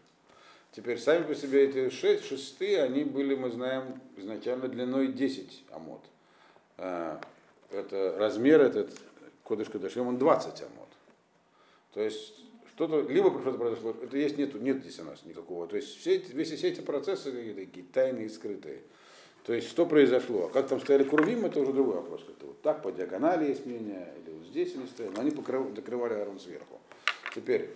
Теперь 0.75 0.99
сами 0.99 1.23
по 1.23 1.37
себе 1.37 1.69
эти 1.69 1.89
шесть, 1.89 2.25
шесты, 2.25 2.81
они 2.81 3.05
были, 3.05 3.37
мы 3.37 3.51
знаем, 3.51 4.01
изначально 4.17 4.67
длиной 4.67 5.09
10 5.09 5.67
амод. 5.71 6.01
Э, 6.79 7.19
это 7.71 8.17
размер 8.19 8.61
этот, 8.61 8.91
кодыш 9.45 9.69
кодышем, 9.69 10.09
он 10.09 10.19
20 10.19 10.63
амод. 10.63 10.89
То 11.93 12.01
есть 12.01 12.35
что-то, 12.75 13.03
либо 13.03 13.41
что-то 13.41 13.57
произошло, 13.57 13.95
это 14.03 14.17
есть, 14.17 14.37
нету, 14.37 14.59
нет 14.59 14.79
здесь 14.79 14.99
у 14.99 15.05
нас 15.05 15.25
никакого. 15.25 15.69
То 15.69 15.77
есть 15.77 15.97
все 16.01 16.17
эти, 16.17 16.33
все, 16.43 16.57
все 16.57 16.69
эти 16.69 16.81
процессы 16.81 17.31
такие 17.55 17.87
тайные, 17.93 18.29
скрытые. 18.29 18.81
То 19.45 19.53
есть 19.53 19.69
что 19.71 19.87
произошло? 19.87 20.47
А 20.47 20.49
как 20.49 20.67
там 20.67 20.81
стояли 20.81 21.05
курвим, 21.05 21.47
это 21.47 21.61
уже 21.61 21.73
другой 21.73 21.97
вопрос. 21.97 22.23
Это 22.29 22.47
вот 22.47 22.61
так 22.63 22.83
по 22.83 22.91
диагонали 22.91 23.47
есть 23.49 23.65
мнение, 23.65 24.13
или 24.25 24.35
вот 24.35 24.45
здесь 24.49 24.75
они 24.75 24.89
стояли, 24.89 25.15
но 25.15 25.21
они 25.21 25.31
покрыв, 25.31 25.73
закрывали 25.77 26.15
Аарон 26.15 26.41
сверху. 26.41 26.81
Теперь, 27.33 27.71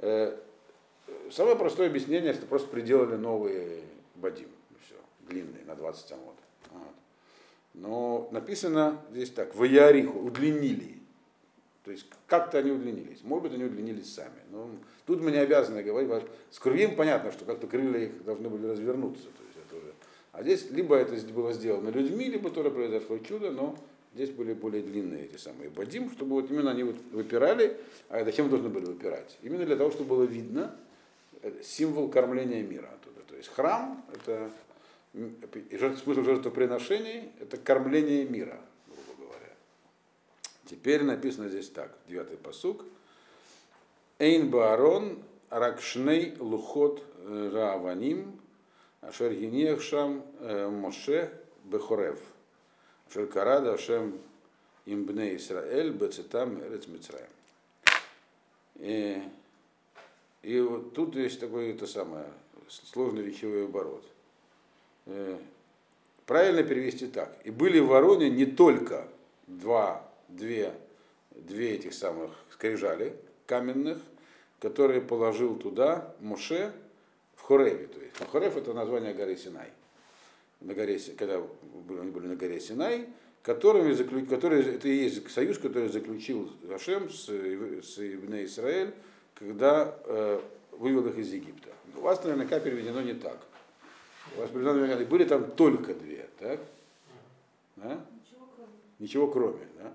э, 0.00 0.36
самое 1.30 1.56
простое 1.56 1.88
объяснение, 1.88 2.32
что 2.32 2.46
просто 2.46 2.68
приделали 2.68 3.16
новые 3.16 3.82
бадим, 4.16 4.48
все, 4.84 4.94
длинные, 5.28 5.64
на 5.64 5.74
20 5.74 6.12
амод. 6.12 6.34
Вот. 6.70 6.82
Но 7.74 8.28
написано 8.32 9.00
здесь 9.10 9.30
так, 9.30 9.54
в 9.54 9.64
Яриху, 9.64 10.18
удлинили. 10.18 11.00
То 11.84 11.90
есть 11.92 12.06
как-то 12.26 12.58
они 12.58 12.70
удлинились. 12.70 13.20
Может 13.22 13.44
быть, 13.44 13.54
они 13.54 13.64
удлинились 13.64 14.12
сами. 14.12 14.40
Но 14.50 14.70
тут 15.06 15.20
мы 15.20 15.30
не 15.30 15.38
обязаны 15.38 15.82
говорить. 15.82 16.24
С 16.50 16.58
крыльем 16.58 16.94
понятно, 16.94 17.32
что 17.32 17.44
как-то 17.44 17.66
крылья 17.66 18.06
их 18.06 18.24
должны 18.24 18.48
были 18.48 18.66
развернуться. 18.66 19.24
То 19.24 19.42
есть 19.44 19.56
это 19.66 19.76
уже... 19.76 19.94
А 20.32 20.42
здесь 20.42 20.70
либо 20.70 20.96
это 20.96 21.16
было 21.32 21.52
сделано 21.52 21.88
людьми, 21.88 22.26
либо 22.26 22.50
тоже 22.50 22.70
произошло 22.70 23.18
чудо, 23.18 23.50
но 23.50 23.76
здесь 24.14 24.30
были 24.30 24.52
более 24.52 24.82
длинные 24.82 25.24
эти 25.24 25.36
самые 25.36 25.70
бадим, 25.70 26.10
чтобы 26.10 26.32
вот 26.32 26.50
именно 26.50 26.70
они 26.70 26.82
вот 26.82 26.96
выпирали. 27.12 27.76
А 28.10 28.24
зачем 28.24 28.50
должны 28.50 28.68
были 28.68 28.84
выпирать? 28.84 29.38
Именно 29.42 29.64
для 29.64 29.76
того, 29.76 29.90
чтобы 29.90 30.10
было 30.10 30.24
видно 30.24 30.76
символ 31.62 32.08
кормления 32.08 32.62
мира 32.62 32.88
оттуда. 32.88 33.20
То 33.26 33.36
есть 33.36 33.48
храм, 33.48 34.04
это 34.12 34.50
смысл 35.12 36.22
жертвоприношений, 36.22 37.30
это 37.40 37.56
кормление 37.56 38.24
мира. 38.24 38.58
Теперь 40.66 41.02
написано 41.02 41.48
здесь 41.48 41.68
так, 41.68 41.90
девятый 42.06 42.36
посук. 42.36 42.84
Эйн 44.20 44.50
Баарон 44.50 45.20
Ракшней 45.48 46.36
Лухот 46.38 47.02
э, 47.16 47.50
Рааваним 47.52 48.40
Ашер 49.00 49.34
Гинех 49.34 49.82
Шам 49.82 50.24
э, 50.38 50.68
Моше 50.68 51.32
Бехорев. 51.64 52.20
Ашер 53.08 53.26
Карада 53.26 53.76
Имбне 54.86 55.36
Исраэль 55.36 55.90
Бецетам 55.90 56.62
Эрец 56.62 56.86
Мицраем. 56.86 57.26
И, 60.42 60.60
вот 60.60 60.94
тут 60.94 61.16
есть 61.16 61.40
такой 61.40 61.70
это 61.70 61.86
самое 61.86 62.26
сложный 62.68 63.24
речевой 63.24 63.64
оборот. 63.64 64.04
Э, 65.06 65.38
правильно 66.26 66.62
перевести 66.62 67.06
так. 67.06 67.36
И 67.44 67.50
были 67.50 67.78
в 67.78 67.88
Вороне 67.88 68.30
не 68.30 68.46
только 68.46 69.08
два, 69.46 70.08
две, 70.28 70.72
две 71.30 71.74
этих 71.74 71.94
самых 71.94 72.30
скрижали 72.52 73.14
каменных, 73.46 73.98
которые 74.60 75.00
положил 75.00 75.56
туда 75.56 76.14
Моше 76.20 76.72
в 77.36 77.42
Хореве. 77.42 77.86
То 77.86 78.00
есть 78.00 78.16
Хорев 78.30 78.56
это 78.56 78.72
название 78.72 79.14
горы 79.14 79.36
Синай. 79.36 79.68
На 80.60 80.74
горе, 80.74 81.00
когда 81.16 81.36
они 81.36 82.10
были 82.10 82.26
на 82.26 82.36
горе 82.36 82.60
Синай, 82.60 83.08
которыми, 83.42 84.24
который, 84.24 84.62
это 84.62 84.88
и 84.88 84.94
есть 84.94 85.30
союз, 85.30 85.58
который 85.58 85.88
заключил 85.88 86.50
Хашем 86.68 87.10
с, 87.10 87.28
с 87.28 87.98
Ибне 87.98 88.44
Израиль, 88.44 88.92
когда 89.40 89.96
э, 90.04 90.40
вывел 90.72 91.06
их 91.08 91.16
из 91.16 91.32
Египта. 91.32 91.70
У 91.96 92.02
вас 92.02 92.22
наверняка 92.22 92.60
переведено 92.60 93.00
не 93.00 93.14
так. 93.14 93.38
У 94.36 94.40
вас 94.40 94.50
переведено, 94.50 95.04
были 95.06 95.24
там 95.24 95.50
только 95.50 95.94
две, 95.94 96.28
так? 96.38 96.60
Да? 97.76 98.04
Ничего 98.12 98.48
кроме. 98.54 98.72
Ничего 98.98 99.26
кроме, 99.28 99.66
да? 99.78 99.94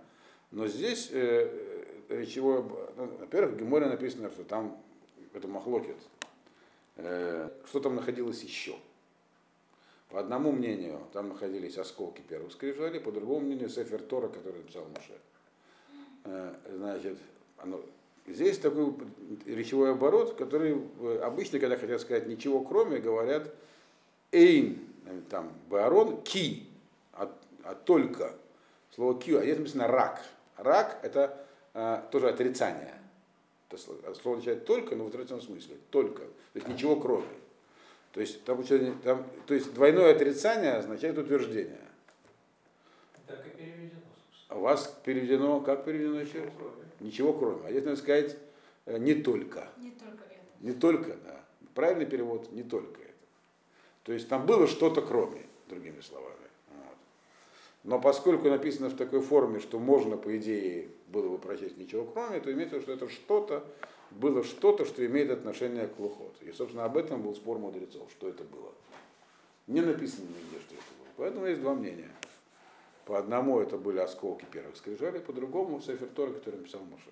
Но 0.51 0.67
здесь 0.67 1.09
э, 1.11 1.85
речевое, 2.09 2.63
ну, 2.97 3.05
во-первых, 3.19 3.53
в 3.53 3.57
Геморе 3.59 3.85
написано, 3.85 4.29
что 4.29 4.43
там 4.43 4.81
это 5.33 5.47
махлокет, 5.47 5.97
э, 6.95 7.49
что 7.67 7.79
там 7.79 7.95
находилось 7.95 8.41
еще. 8.41 8.75
По 10.09 10.19
одному 10.19 10.51
мнению, 10.51 11.01
там 11.13 11.29
находились 11.29 11.77
осколки 11.77 12.21
первых 12.21 12.51
скрижалей, 12.51 12.99
по 12.99 13.11
другому 13.11 13.41
мнению, 13.41 13.69
Сефер 13.69 14.01
Тора, 14.01 14.27
который 14.27 14.57
написал 14.57 14.85
Моше. 14.85 15.19
Э, 16.23 16.55
значит, 16.71 17.17
оно, 17.57 17.81
здесь 18.27 18.57
такой 18.57 18.93
речевой 19.45 19.91
оборот, 19.91 20.35
который 20.35 20.81
обычно, 21.21 21.59
когда 21.59 21.77
хотят 21.77 22.01
сказать 22.01 22.27
ничего 22.27 22.61
кроме, 22.61 22.99
говорят 22.99 23.53
эйн, 24.31 24.79
там, 25.29 25.51
баарон, 25.69 26.21
ки, 26.23 26.67
а, 27.13 27.31
а 27.63 27.75
только. 27.75 28.33
Слово 28.93 29.19
ки, 29.19 29.31
а 29.31 29.41
здесь 29.41 29.57
написано 29.57 29.87
рак. 29.87 30.23
Рак 30.57 30.99
это 31.03 31.45
а, 31.73 32.07
тоже 32.11 32.29
отрицание. 32.29 32.93
Это 33.69 33.81
слово 33.81 34.37
означает 34.37 34.65
только, 34.65 34.95
но 34.95 35.05
в 35.05 35.07
отрицательном 35.07 35.41
смысле. 35.41 35.77
Только. 35.89 36.23
То 36.23 36.55
есть 36.55 36.67
ничего 36.67 36.95
кроме. 36.95 37.27
То 38.13 38.21
есть, 38.21 38.45
там, 38.45 38.63
там, 39.03 39.25
то 39.45 39.53
есть 39.53 39.73
двойное 39.73 40.15
отрицание 40.15 40.73
означает 40.73 41.17
утверждение. 41.17 41.81
Так 43.27 43.45
и 43.45 43.49
переведено. 43.49 43.99
У 44.49 44.59
вас 44.59 44.95
переведено, 45.03 45.59
как 45.61 45.85
переведено 45.85 46.21
еще 46.21 46.43
раз? 46.43 46.53
Ничего 46.99 47.33
кроме. 47.33 47.67
А 47.67 47.71
здесь 47.71 47.83
надо 47.83 47.97
сказать 47.97 48.37
э, 48.85 48.97
не 48.97 49.15
только. 49.15 49.67
Не 49.77 49.91
только 49.91 50.23
это. 50.25 50.45
Не 50.61 50.71
только, 50.73 51.17
да. 51.23 51.43
Правильный 51.73 52.05
перевод 52.05 52.51
не 52.51 52.63
только 52.63 53.01
это. 53.01 53.11
То 54.03 54.13
есть 54.13 54.29
там 54.29 54.45
было 54.45 54.67
что-то 54.67 55.01
кроме, 55.01 55.41
другими 55.67 55.99
словами. 56.01 56.35
Вот. 56.69 56.97
Но 57.83 57.99
поскольку 57.99 58.49
написано 58.49 58.89
в 58.89 58.95
такой 58.95 59.21
форме, 59.21 59.59
что 59.59 59.79
можно, 59.79 60.15
по 60.15 60.37
идее, 60.37 60.89
было 61.07 61.29
бы 61.29 61.37
прочесть 61.37 61.77
ничего 61.77 62.05
кроме, 62.05 62.39
то 62.39 62.51
имеется 62.51 62.79
в 62.79 62.81
виду, 62.81 62.83
что 62.83 63.05
это 63.05 63.13
что-то, 63.13 63.65
было 64.11 64.43
что-то, 64.43 64.85
что 64.85 65.05
имеет 65.05 65.31
отношение 65.31 65.87
к 65.87 65.99
лухот. 65.99 66.35
И, 66.41 66.51
собственно, 66.51 66.85
об 66.85 66.97
этом 66.97 67.21
был 67.23 67.35
спор 67.35 67.57
мудрецов, 67.57 68.09
что 68.11 68.29
это 68.29 68.43
было. 68.43 68.71
Не 69.67 69.81
написано 69.81 70.27
нигде, 70.27 70.63
что 70.65 70.75
это 70.75 70.83
было. 70.99 71.07
Поэтому 71.17 71.45
есть 71.47 71.61
два 71.61 71.73
мнения. 71.73 72.11
По 73.05 73.19
одному 73.19 73.59
это 73.59 73.77
были 73.77 73.99
осколки 73.99 74.45
первых 74.51 74.75
скрижалей, 74.77 75.19
по 75.19 75.31
другому 75.31 75.79
Сефер 75.79 76.07
Тора, 76.07 76.33
который 76.33 76.57
написал 76.57 76.81
Моше. 76.81 77.11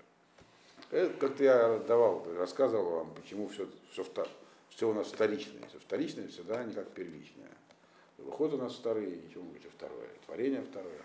Это 0.90 1.14
как-то 1.14 1.44
я 1.44 1.80
давал, 1.80 2.26
рассказывал 2.36 2.90
вам, 2.90 3.14
почему 3.14 3.48
все, 3.48 3.68
все, 3.92 4.06
все 4.70 4.90
у 4.90 4.94
нас 4.94 5.08
вторичное. 5.08 5.68
Все 5.70 5.80
вторичное 5.80 6.28
всегда 6.28 6.64
не 6.64 6.74
как 6.74 6.90
первичное. 6.90 7.50
Выход 8.18 8.54
у 8.54 8.58
нас 8.58 8.74
вторые, 8.74 9.18
ничего 9.18 9.44
быть 9.44 9.64
второе. 9.72 10.08
Творение 10.26 10.62
второе. 10.62 11.02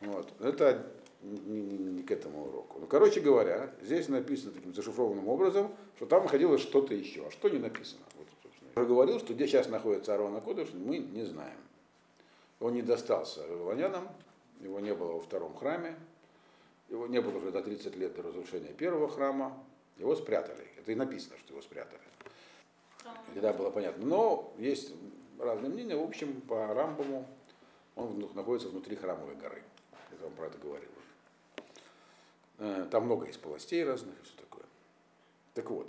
Вот. 0.00 0.28
Это 0.40 0.86
не, 1.22 1.60
не, 1.60 1.78
не 1.78 2.02
к 2.02 2.10
этому 2.10 2.46
уроку. 2.46 2.78
Ну, 2.80 2.86
короче 2.86 3.20
говоря, 3.20 3.72
здесь 3.82 4.08
написано 4.08 4.52
таким 4.52 4.74
зашифрованным 4.74 5.28
образом, 5.28 5.74
что 5.96 6.06
там 6.06 6.24
находилось 6.24 6.60
что-то 6.60 6.94
еще. 6.94 7.26
А 7.26 7.30
что 7.30 7.48
не 7.48 7.58
написано? 7.58 8.02
Вот, 8.16 8.26
собственно. 8.42 8.70
Я 8.76 8.84
говорил, 8.84 9.18
что 9.18 9.34
где 9.34 9.46
сейчас 9.46 9.68
находится 9.68 10.12
Аарон 10.12 10.40
Кодыш, 10.40 10.68
мы 10.72 10.98
не 10.98 11.24
знаем. 11.24 11.58
Он 12.60 12.74
не 12.74 12.82
достался 12.82 13.40
вавилонянам, 13.40 14.08
его 14.60 14.80
не 14.80 14.94
было 14.94 15.14
во 15.14 15.20
втором 15.20 15.56
храме, 15.56 15.96
его 16.88 17.06
не 17.06 17.20
было 17.20 17.38
уже 17.38 17.50
до 17.50 17.62
30 17.62 17.96
лет 17.96 18.14
до 18.14 18.22
разрушения 18.22 18.72
первого 18.72 19.08
храма, 19.08 19.58
его 19.96 20.14
спрятали. 20.14 20.66
Это 20.76 20.92
и 20.92 20.94
написано, 20.94 21.36
что 21.38 21.52
его 21.52 21.62
спрятали. 21.62 22.00
Тогда 23.32 23.52
было 23.52 23.70
понятно. 23.70 24.04
Но 24.04 24.52
есть 24.58 24.92
разные 25.38 25.70
мнения. 25.70 25.96
В 25.96 26.02
общем, 26.02 26.40
по 26.42 26.66
Рамбаму 26.66 27.26
он 27.96 28.30
находится 28.34 28.68
внутри 28.68 28.96
храмовой 28.96 29.36
горы. 29.36 29.62
Я 30.12 30.24
вам 30.24 30.32
про 30.34 30.46
это 30.46 30.58
говорил. 30.58 30.90
Э, 32.58 32.86
там 32.90 33.04
много 33.04 33.26
есть 33.26 33.40
полостей 33.40 33.84
разных 33.84 34.18
и 34.20 34.22
все 34.24 34.36
такое. 34.36 34.64
Так 35.54 35.70
вот. 35.70 35.88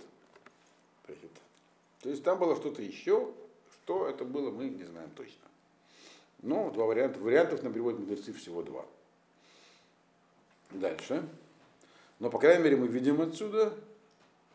То 2.02 2.10
есть 2.10 2.24
там 2.24 2.38
было 2.38 2.56
что-то 2.56 2.82
еще, 2.82 3.32
что 3.72 4.08
это 4.08 4.24
было, 4.24 4.50
мы 4.50 4.68
не 4.68 4.84
знаем 4.84 5.10
точно. 5.10 5.46
Но 6.42 6.70
два 6.70 6.86
варианта. 6.86 7.18
Вариантов 7.20 7.62
на 7.62 7.70
переводе 7.70 7.98
мудрецы 7.98 8.32
всего 8.32 8.62
два. 8.62 8.84
Дальше. 10.70 11.26
Но, 12.18 12.30
по 12.30 12.38
крайней 12.38 12.64
мере, 12.64 12.76
мы 12.76 12.88
видим 12.88 13.20
отсюда, 13.20 13.72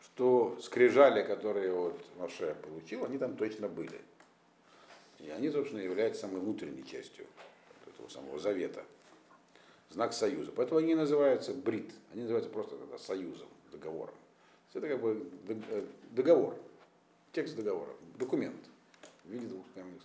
что 0.02 0.58
скрижали, 0.62 1.22
которые 1.22 1.72
вот 1.72 2.00
Маше 2.18 2.56
получил, 2.62 3.04
они 3.04 3.18
там 3.18 3.36
точно 3.36 3.68
были. 3.68 4.00
И 5.18 5.30
они, 5.30 5.50
собственно, 5.50 5.80
являются 5.80 6.22
самой 6.22 6.40
внутренней 6.40 6.86
частью 6.86 7.26
этого 7.86 8.08
самого 8.08 8.38
завета 8.38 8.84
знак 9.90 10.12
союза. 10.12 10.52
Поэтому 10.54 10.78
они 10.80 10.94
называются 10.94 11.52
брит, 11.54 11.90
они 12.12 12.22
называются 12.22 12.50
просто 12.50 12.76
тогда 12.76 12.98
союзом, 12.98 13.48
договором. 13.72 14.14
Это 14.74 14.86
как 14.86 15.00
бы 15.00 15.28
э, 15.48 15.84
договор, 16.10 16.56
текст 17.32 17.56
договора, 17.56 17.90
документ 18.16 18.60
в 19.24 19.30
виде 19.30 19.46
двух 19.46 19.64
каменных. 19.74 20.02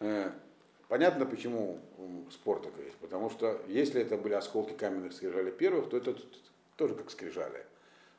Э, 0.00 0.30
понятно, 0.88 1.26
почему 1.26 1.80
спор 2.30 2.60
такой 2.60 2.84
есть. 2.84 2.96
Потому 2.96 3.30
что 3.30 3.60
если 3.68 4.00
это 4.00 4.16
были 4.16 4.34
осколки 4.34 4.72
каменных 4.72 5.12
скрижалей 5.12 5.52
первых, 5.52 5.90
то 5.90 5.96
это 5.96 6.16
тоже 6.76 6.94
как 6.94 7.10
скрижали. 7.10 7.64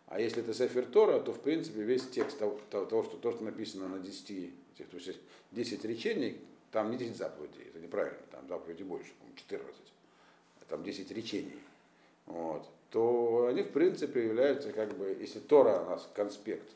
А 0.08 0.20
если 0.20 0.42
это 0.42 0.54
Сефер 0.54 0.86
Тора, 0.86 1.20
то 1.20 1.34
в 1.34 1.40
принципе 1.42 1.82
весь 1.82 2.08
текст 2.08 2.40
того, 2.40 2.60
того 2.70 3.04
что, 3.04 3.18
то, 3.18 3.32
что 3.32 3.44
написано 3.44 3.90
на 3.90 4.00
10, 4.00 4.54
то 4.78 4.98
есть 4.98 5.20
10 5.52 5.84
речений, 5.84 6.40
там 6.72 6.92
не 6.92 6.98
10 6.98 7.18
заповедей, 7.18 7.68
это 7.68 7.80
неправильно, 7.80 8.20
там 8.32 8.48
заповедей 8.48 8.86
больше, 8.86 9.12
14, 9.36 9.76
там 10.70 10.84
10 10.84 11.12
речений, 11.12 11.60
вот, 12.26 12.66
то 12.90 13.48
они 13.50 13.64
в 13.64 13.72
принципе 13.72 14.24
являются 14.24 14.72
как 14.72 14.98
бы, 14.98 15.18
если 15.20 15.40
Тора 15.40 15.82
у 15.82 15.90
нас 15.90 16.10
конспект 16.14 16.70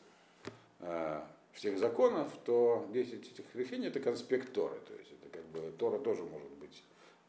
э, 0.80 1.22
всех 1.52 1.78
законов, 1.78 2.30
то 2.44 2.86
10 2.92 3.32
этих 3.32 3.54
речений 3.54 3.88
это 3.88 4.00
конспект 4.00 4.52
Торы, 4.52 4.78
то 4.86 4.94
есть 4.94 5.12
это 5.12 5.28
как 5.30 5.44
бы 5.46 5.72
Тора 5.78 5.98
тоже 5.98 6.22
может 6.24 6.50
быть, 6.52 6.82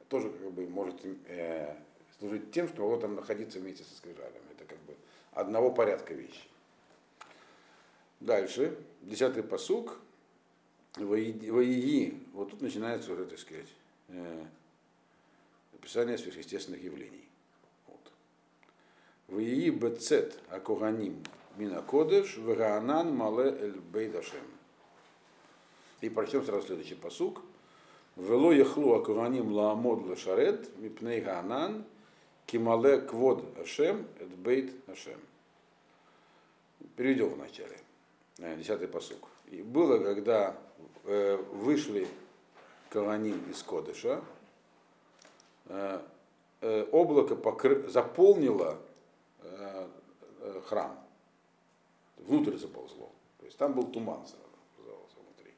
тоже 0.10 0.30
как 0.30 0.52
бы 0.52 0.68
может 0.68 0.96
э, 1.28 1.76
служить 2.20 2.52
тем, 2.52 2.68
что 2.68 2.82
могло 2.82 2.98
там 2.98 3.16
находиться 3.16 3.60
вместе 3.60 3.84
со 3.84 3.96
скрижалями, 3.96 4.46
это 4.56 4.66
как 4.66 4.80
бы 4.80 4.96
одного 5.32 5.72
порядка 5.72 6.14
вещи. 6.14 6.44
Дальше, 8.20 8.78
десятый 9.02 9.44
посук, 9.44 10.00
Воии, 10.96 12.14
вот 12.34 12.52
тут 12.52 12.62
начинается 12.62 13.12
уже, 13.12 13.26
так 13.26 13.40
сказать, 13.40 13.68
э, 14.10 14.46
описание 15.74 16.18
сверхъестественных 16.18 16.84
явлений. 16.84 17.28
Вот. 17.88 18.12
Воии 19.28 19.72
бецет 19.72 20.40
акоганим 20.50 21.24
мина 21.58 21.82
кодеш 21.82 22.38
вегаанан 22.38 23.16
мале 23.16 23.50
эль 23.60 23.80
бейдашем. 23.80 24.46
И 26.02 26.10
прочтем 26.10 26.44
сразу 26.46 26.68
следующий 26.68 26.96
посук. 26.96 27.42
Вело 28.16 28.52
яхлу 28.52 28.94
акоганим 28.96 29.52
лаамод 29.52 30.06
лешарет 30.08 30.78
мипней 30.78 31.22
гаанан 31.22 31.86
кимале 32.46 33.00
квод 33.00 33.44
ашем 33.58 34.08
эт 34.20 34.30
бейт 34.30 34.74
ашем. 34.88 35.20
Перейдем 36.96 37.30
вначале. 37.30 37.78
Э, 38.40 38.56
десятый 38.58 38.88
посук. 38.88 39.30
И 39.48 39.62
было, 39.62 39.98
когда 40.04 40.58
Э, 41.06 41.36
вышли 41.36 42.08
Каваним 42.90 43.44
из 43.52 43.62
Кодыша, 43.62 44.22
э, 45.66 46.00
э, 46.62 46.88
облако 46.94 47.36
покры... 47.36 47.90
заполнило 47.90 48.78
храм, 50.68 50.98
внутрь 52.18 52.58
заползло. 52.58 53.12
То 53.40 53.46
есть 53.46 53.58
там 53.58 53.74
был 53.74 53.88
туман 53.88 54.20
внутри. 54.78 55.54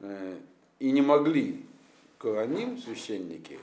Э, 0.00 0.38
и 0.78 0.90
не 0.90 1.02
могли 1.02 1.64
Коаним, 2.18 2.78
священники, 2.78 3.58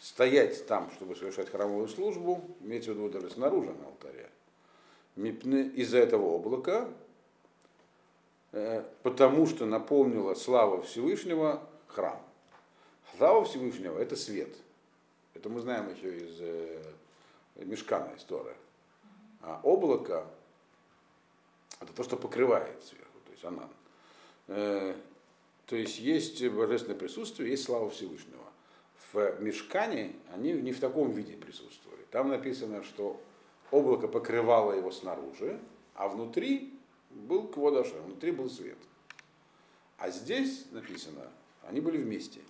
стоять 0.00 0.66
там, 0.66 0.90
чтобы 0.92 1.16
совершать 1.16 1.50
храмовую 1.50 1.88
службу, 1.88 2.44
имеется 2.60 2.92
в 2.92 2.96
виду 2.96 3.08
даже 3.08 3.30
снаружи 3.30 3.72
на 3.72 3.86
алтаре, 3.86 4.30
из-за 5.16 5.98
этого 5.98 6.34
облака, 6.34 6.88
э, 8.52 8.84
потому 9.02 9.46
что 9.46 9.64
наполнила 9.66 10.34
слава 10.34 10.82
Всевышнего 10.82 11.62
храм. 11.86 12.20
Слава 13.16 13.44
Всевышнего– 13.44 13.98
это 14.00 14.16
свет. 14.16 14.54
Это 15.34 15.48
мы 15.48 15.60
знаем 15.60 15.92
еще 15.92 16.16
из 16.16 16.36
э, 16.40 16.82
Мешкана 17.56 18.14
история. 18.16 18.56
А 19.40 19.60
облако– 19.62 20.26
это 21.80 21.92
то, 21.92 22.02
что 22.02 22.16
покрывает 22.16 22.82
сверху, 22.84 23.18
то 23.24 23.32
есть 23.32 23.44
анан. 23.44 23.70
Э, 24.48 24.94
то 25.66 25.76
есть 25.76 25.98
есть 25.98 26.46
божественное 26.48 26.98
присутствие, 26.98 27.50
есть 27.50 27.64
слава 27.64 27.90
Всевышнего. 27.90 28.44
В 29.12 29.40
Мешкане 29.40 30.14
они 30.32 30.52
не 30.52 30.72
в 30.72 30.80
таком 30.80 31.10
виде 31.10 31.34
присутствовали. 31.34 32.04
Там 32.10 32.28
написано, 32.28 32.82
что 32.82 33.20
облако 33.70 34.08
покрывало 34.08 34.72
его 34.72 34.90
снаружи, 34.90 35.60
а 35.94 36.08
внутри 36.08 36.74
был 37.10 37.48
кводаша, 37.48 38.00
внутри 38.02 38.32
был 38.32 38.48
свет. 38.48 38.78
А 39.98 40.10
здесь 40.10 40.66
написано, 40.70 41.30
они 41.62 41.80
были 41.80 41.98
вместе. 41.98 42.40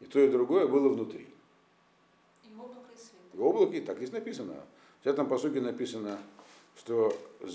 И 0.00 0.04
то, 0.04 0.20
и 0.20 0.30
другое 0.30 0.66
было 0.66 0.88
внутри. 0.88 1.26
И 2.44 2.54
облако, 2.54 2.92
и 2.94 2.96
свет. 2.96 3.20
И 3.34 3.38
облако, 3.38 3.76
и 3.76 3.80
так 3.80 3.96
здесь 3.96 4.12
написано. 4.12 4.64
В 5.02 5.06
этом 5.06 5.28
посуке 5.28 5.60
написано, 5.60 6.18
что 6.76 7.12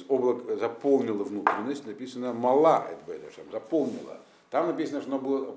облако 0.08 0.58
заполнило 0.58 1.24
внутренность, 1.24 1.86
написано 1.86 2.34
мала, 2.34 2.88
это 2.90 3.52
заполнило. 3.52 4.20
Там 4.50 4.68
написано, 4.68 5.02
что 5.02 5.12
оно 5.12 5.20
было 5.20 5.56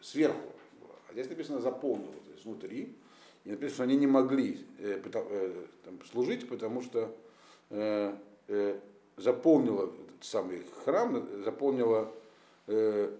сверху, 0.00 0.52
а 1.08 1.12
здесь 1.12 1.28
написано 1.28 1.60
заполнило, 1.60 2.12
то 2.12 2.32
есть 2.32 2.44
внутри. 2.44 2.94
И 3.44 3.50
написано, 3.50 3.74
что 3.74 3.82
они 3.82 3.96
не 3.96 4.06
могли 4.06 4.64
э, 4.78 5.00
э, 5.04 5.52
там, 5.84 5.98
служить, 6.10 6.48
потому 6.48 6.80
что 6.80 7.12
э, 7.70 8.14
э, 8.46 8.78
заполнило 9.16 9.86
этот 9.86 10.24
самый 10.24 10.62
храм, 10.84 11.26
заполнило 11.44 12.12
э, 12.68 13.10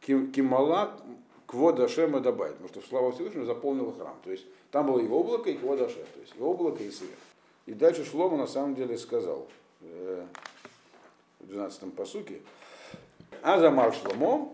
Кимала 0.00 1.00
Квода 1.46 1.88
Шема 1.88 2.20
Дабайт, 2.20 2.52
потому 2.52 2.68
что 2.68 2.80
слава 2.86 3.12
Всевышнего 3.12 3.46
заполнила 3.46 3.92
храм. 3.92 4.16
То 4.22 4.30
есть 4.30 4.44
там 4.70 4.86
было 4.86 5.00
и 5.00 5.08
облако, 5.08 5.48
и 5.48 5.56
Квода 5.56 5.88
Шем, 5.88 6.04
то 6.14 6.20
есть 6.20 6.34
и 6.36 6.42
облако, 6.42 6.82
и 6.82 6.90
свет. 6.90 7.10
И 7.70 7.72
дальше 7.72 8.04
Шлома 8.04 8.36
на 8.36 8.48
самом 8.48 8.74
деле 8.74 8.98
сказал 8.98 9.46
э, 9.80 10.26
в 11.38 11.52
12-м 11.52 11.92
посуке, 11.92 12.40
Азамар 13.42 13.94
Шломо, 13.94 14.52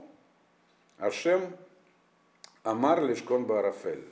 Ашем 0.98 1.56
Амар 2.62 3.02
Лишкон 3.02 3.46
Баарафель. 3.46 4.04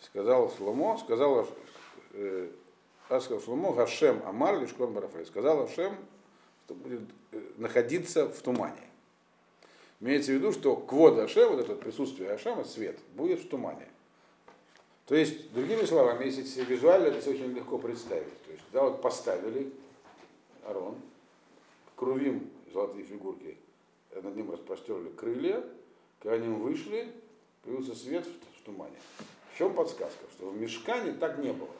Сказал 0.00 0.50
Шломо, 0.56 0.98
сказал 0.98 1.46
э, 2.14 2.48
сказал 3.06 3.40
Шломо, 3.40 3.72
Гашем 3.72 4.20
Амар 4.26 4.58
Лишкон 4.58 4.92
Баарафель. 4.92 5.24
Сказал 5.24 5.62
Ашем, 5.62 5.94
что 6.64 6.74
будет 6.74 7.02
э, 7.30 7.40
находиться 7.56 8.28
в 8.28 8.42
тумане. 8.42 8.82
Имеется 10.00 10.32
в 10.32 10.34
виду, 10.34 10.50
что 10.50 10.74
квода 10.74 11.22
Ашем, 11.22 11.50
вот 11.50 11.60
это 11.60 11.76
присутствие 11.76 12.32
Ашема, 12.32 12.64
свет, 12.64 12.98
будет 13.14 13.38
в 13.38 13.48
тумане. 13.48 13.86
То 15.08 15.14
есть, 15.14 15.52
другими 15.54 15.86
словами, 15.86 16.26
если 16.26 16.44
себе 16.44 16.64
визуально 16.64 17.06
это 17.06 17.20
все 17.22 17.30
очень 17.30 17.54
легко 17.54 17.78
представить. 17.78 18.42
То 18.44 18.52
есть, 18.52 18.64
да, 18.72 18.82
вот 18.82 19.00
поставили 19.00 19.72
Арон, 20.66 20.96
крувим 21.96 22.50
золотые 22.70 23.06
фигурки, 23.06 23.56
над 24.14 24.36
ним 24.36 24.50
распростерли 24.50 25.08
крылья, 25.08 25.64
когда 26.20 26.36
они 26.36 26.48
вышли, 26.54 27.08
появился 27.62 27.94
свет 27.94 28.26
в, 28.26 28.60
в 28.60 28.62
тумане. 28.66 28.96
В 29.54 29.58
чем 29.58 29.74
подсказка? 29.74 30.26
Что 30.36 30.50
в 30.50 30.56
Мешкане 30.60 31.12
так 31.12 31.38
не 31.38 31.54
было. 31.54 31.70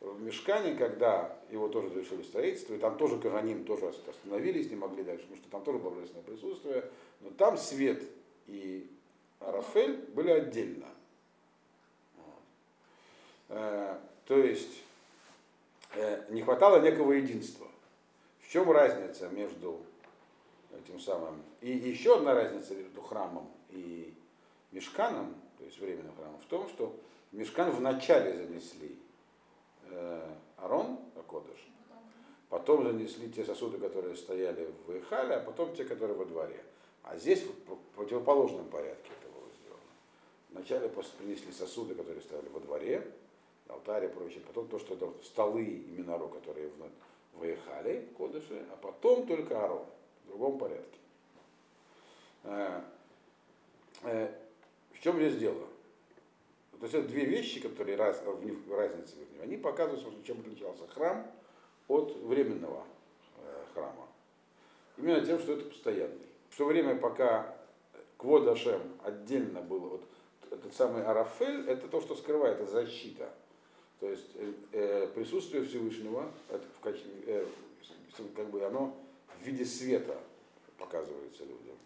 В 0.00 0.22
Мешкане, 0.22 0.76
когда 0.76 1.36
его 1.50 1.66
тоже 1.66 1.88
завершили 1.88 2.22
строительство, 2.22 2.74
и 2.74 2.78
там 2.78 2.96
тоже 2.96 3.18
Караним 3.18 3.64
тоже 3.64 3.92
остановились, 4.08 4.70
не 4.70 4.76
могли 4.76 5.02
дальше, 5.02 5.24
потому 5.24 5.40
что 5.40 5.50
там 5.50 5.64
тоже 5.64 5.78
было 5.78 5.90
божественное 5.90 6.24
присутствие, 6.24 6.84
но 7.22 7.30
там 7.30 7.56
свет 7.58 8.04
и 8.46 8.88
Рафель 9.40 9.96
были 10.14 10.30
отдельно. 10.30 10.86
Э, 13.52 13.98
то 14.24 14.38
есть 14.38 14.82
э, 15.94 16.24
не 16.30 16.42
хватало 16.42 16.80
некого 16.80 17.12
единства. 17.12 17.66
В 18.40 18.48
чем 18.50 18.70
разница 18.70 19.28
между 19.28 19.78
этим 20.74 20.98
самым... 20.98 21.42
И 21.60 21.70
еще 21.70 22.16
одна 22.16 22.34
разница 22.34 22.74
между 22.74 23.02
храмом 23.02 23.50
и 23.68 24.14
мешканом, 24.72 25.34
то 25.58 25.64
есть 25.64 25.78
временным 25.78 26.14
храмом, 26.16 26.40
в 26.40 26.46
том, 26.46 26.66
что 26.68 26.96
мешкан 27.32 27.70
вначале 27.70 28.34
занесли 28.34 28.98
э, 29.90 30.34
Арон, 30.56 30.98
Акодыш, 31.14 31.68
потом 32.48 32.84
занесли 32.84 33.30
те 33.30 33.44
сосуды, 33.44 33.76
которые 33.76 34.16
стояли 34.16 34.72
в 34.86 34.98
Ихале, 34.98 35.36
а 35.36 35.40
потом 35.40 35.76
те, 35.76 35.84
которые 35.84 36.16
во 36.16 36.24
дворе. 36.24 36.64
А 37.02 37.18
здесь 37.18 37.42
в 37.42 37.76
противоположном 37.96 38.66
порядке 38.70 39.10
это 39.20 39.30
было 39.30 39.48
сделано. 39.60 39.82
Вначале 40.50 40.88
принесли 41.18 41.52
сосуды, 41.52 41.94
которые 41.94 42.22
стояли 42.22 42.48
во 42.48 42.60
дворе, 42.60 43.12
алтарь 43.72 44.06
и 44.06 44.08
прочее, 44.08 44.42
потом 44.46 44.68
то, 44.68 44.78
что 44.78 44.94
это 44.94 45.12
столы 45.22 45.64
и 45.64 45.90
миноро, 45.90 46.28
которые 46.28 46.68
в, 46.68 47.38
в 47.40 47.44
Ихале, 47.44 48.08
Кодыше, 48.16 48.64
а 48.72 48.76
потом 48.76 49.26
только 49.26 49.64
Арон 49.64 49.84
в 50.24 50.28
другом 50.28 50.58
порядке. 50.58 50.98
Э, 52.44 52.80
э, 54.04 54.32
в 54.92 55.00
чем 55.00 55.16
здесь 55.16 55.36
дело? 55.36 55.66
То 56.78 56.86
есть 56.86 56.94
это 56.94 57.08
две 57.08 57.24
вещи, 57.24 57.60
которые 57.60 57.96
раз, 57.96 58.20
в 58.24 58.44
них 58.44 58.56
разница 58.68 59.16
между 59.16 59.34
ними. 59.34 59.44
Они 59.44 59.56
показывают, 59.56 60.24
чем 60.24 60.40
отличался 60.40 60.86
храм 60.88 61.30
от 61.86 62.16
временного 62.16 62.84
э, 63.38 63.64
храма. 63.72 64.08
Именно 64.96 65.24
тем, 65.24 65.38
что 65.38 65.52
это 65.52 65.64
постоянный. 65.64 66.26
В 66.50 66.56
то 66.56 66.64
время, 66.64 66.96
пока 66.96 67.56
Квод 68.16 68.46
Ашем 68.48 68.82
отдельно 69.04 69.60
было, 69.60 69.88
вот 69.88 70.02
этот 70.50 70.74
самый 70.74 71.04
Арафель, 71.04 71.68
это 71.68 71.88
то, 71.88 72.00
что 72.00 72.14
скрывает, 72.14 72.60
это 72.60 72.70
защита. 72.70 73.32
То 74.02 74.10
есть 74.10 74.26
э, 74.72 75.08
присутствие 75.14 75.62
Всевышнего, 75.62 76.28
это 76.48 76.64
в 76.76 76.80
качестве, 76.80 77.12
э, 77.24 77.46
как 78.34 78.50
бы 78.50 78.60
оно 78.64 78.96
в 79.38 79.46
виде 79.46 79.64
света 79.64 80.18
показывается 80.76 81.44
людям. 81.44 81.76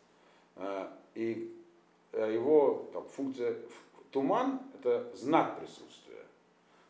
А, 0.57 0.99
и 1.15 1.55
э, 2.13 2.33
его 2.33 2.89
там, 2.95 3.07
функция 3.11 3.59
туман– 4.13 4.63
это 4.81 5.15
знак 5.15 5.61
присутствия. 5.61 6.25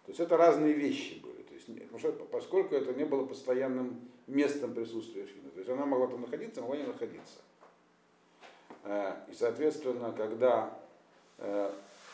То 0.05 0.11
есть 0.11 0.21
это 0.21 0.37
разные 0.37 0.75
вещи 0.75 1.21
были. 1.21 1.43
То 1.43 1.55
есть, 1.55 1.67
потому 1.67 1.99
что, 1.99 2.13
поскольку 2.27 2.77
это 2.77 2.95
не 2.95 3.05
было 3.05 3.27
постоянным 3.27 4.09
местом 4.29 4.75
присутствия 4.75 5.27
Шхины. 5.27 5.51
То 5.51 5.59
есть 5.59 5.69
она 5.69 5.87
могла 5.87 6.07
там 6.07 6.21
находиться, 6.21 6.61
могла 6.61 6.77
не 6.77 6.85
находиться. 6.85 7.39
А, 8.85 9.27
и, 9.29 9.35
соответственно, 9.35 10.13
когда 10.13 10.79
э, 11.39 11.73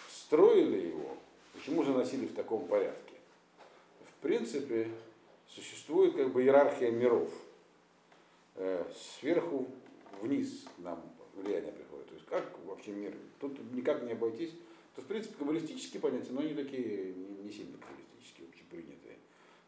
строили 0.09 0.87
его, 0.87 1.19
почему 1.53 1.85
заносили 1.85 2.25
в 2.25 2.35
таком 2.35 2.67
порядке? 2.67 3.02
В 4.23 4.25
принципе, 4.25 4.89
существует 5.49 6.15
как 6.15 6.33
бы 6.33 6.43
иерархия 6.43 6.91
миров– 6.91 7.29
Э, 8.55 8.85
сверху 9.19 9.67
вниз 10.21 10.67
нам 10.79 11.03
влияние 11.35 11.73
приходит. 11.73 12.07
То 12.09 12.15
есть 12.15 12.27
как 12.27 12.45
вообще 12.67 12.91
мир? 12.91 13.15
Тут 13.41 13.59
никак 13.73 14.03
не 14.03 14.13
обойтись. 14.13 14.53
То, 14.95 15.01
в 15.01 15.07
принципе, 15.07 15.37
каббалистические 15.39 16.03
понятия, 16.03 16.33
но 16.33 16.43
они 16.43 16.55
такие 16.55 17.15
не, 17.15 17.51
сильно 17.51 17.79
каббалистические, 17.79 18.49
общепринятые. 18.49 19.17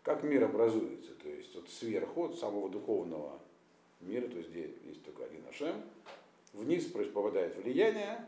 Как 0.03 0.23
мир 0.23 0.45
образуется? 0.45 1.13
То 1.15 1.29
есть 1.31 1.55
вот 1.55 1.69
сверху, 1.71 2.27
от 2.27 2.39
самого 2.39 2.69
духовного 2.69 3.41
мира, 4.01 4.29
то 4.29 4.37
есть 4.37 4.51
где 4.51 4.71
есть 4.85 5.03
только 5.03 5.25
один 5.25 5.41
Ашем, 5.49 5.77
вниз 6.53 6.85
попадает 6.85 7.57
влияние, 7.57 8.23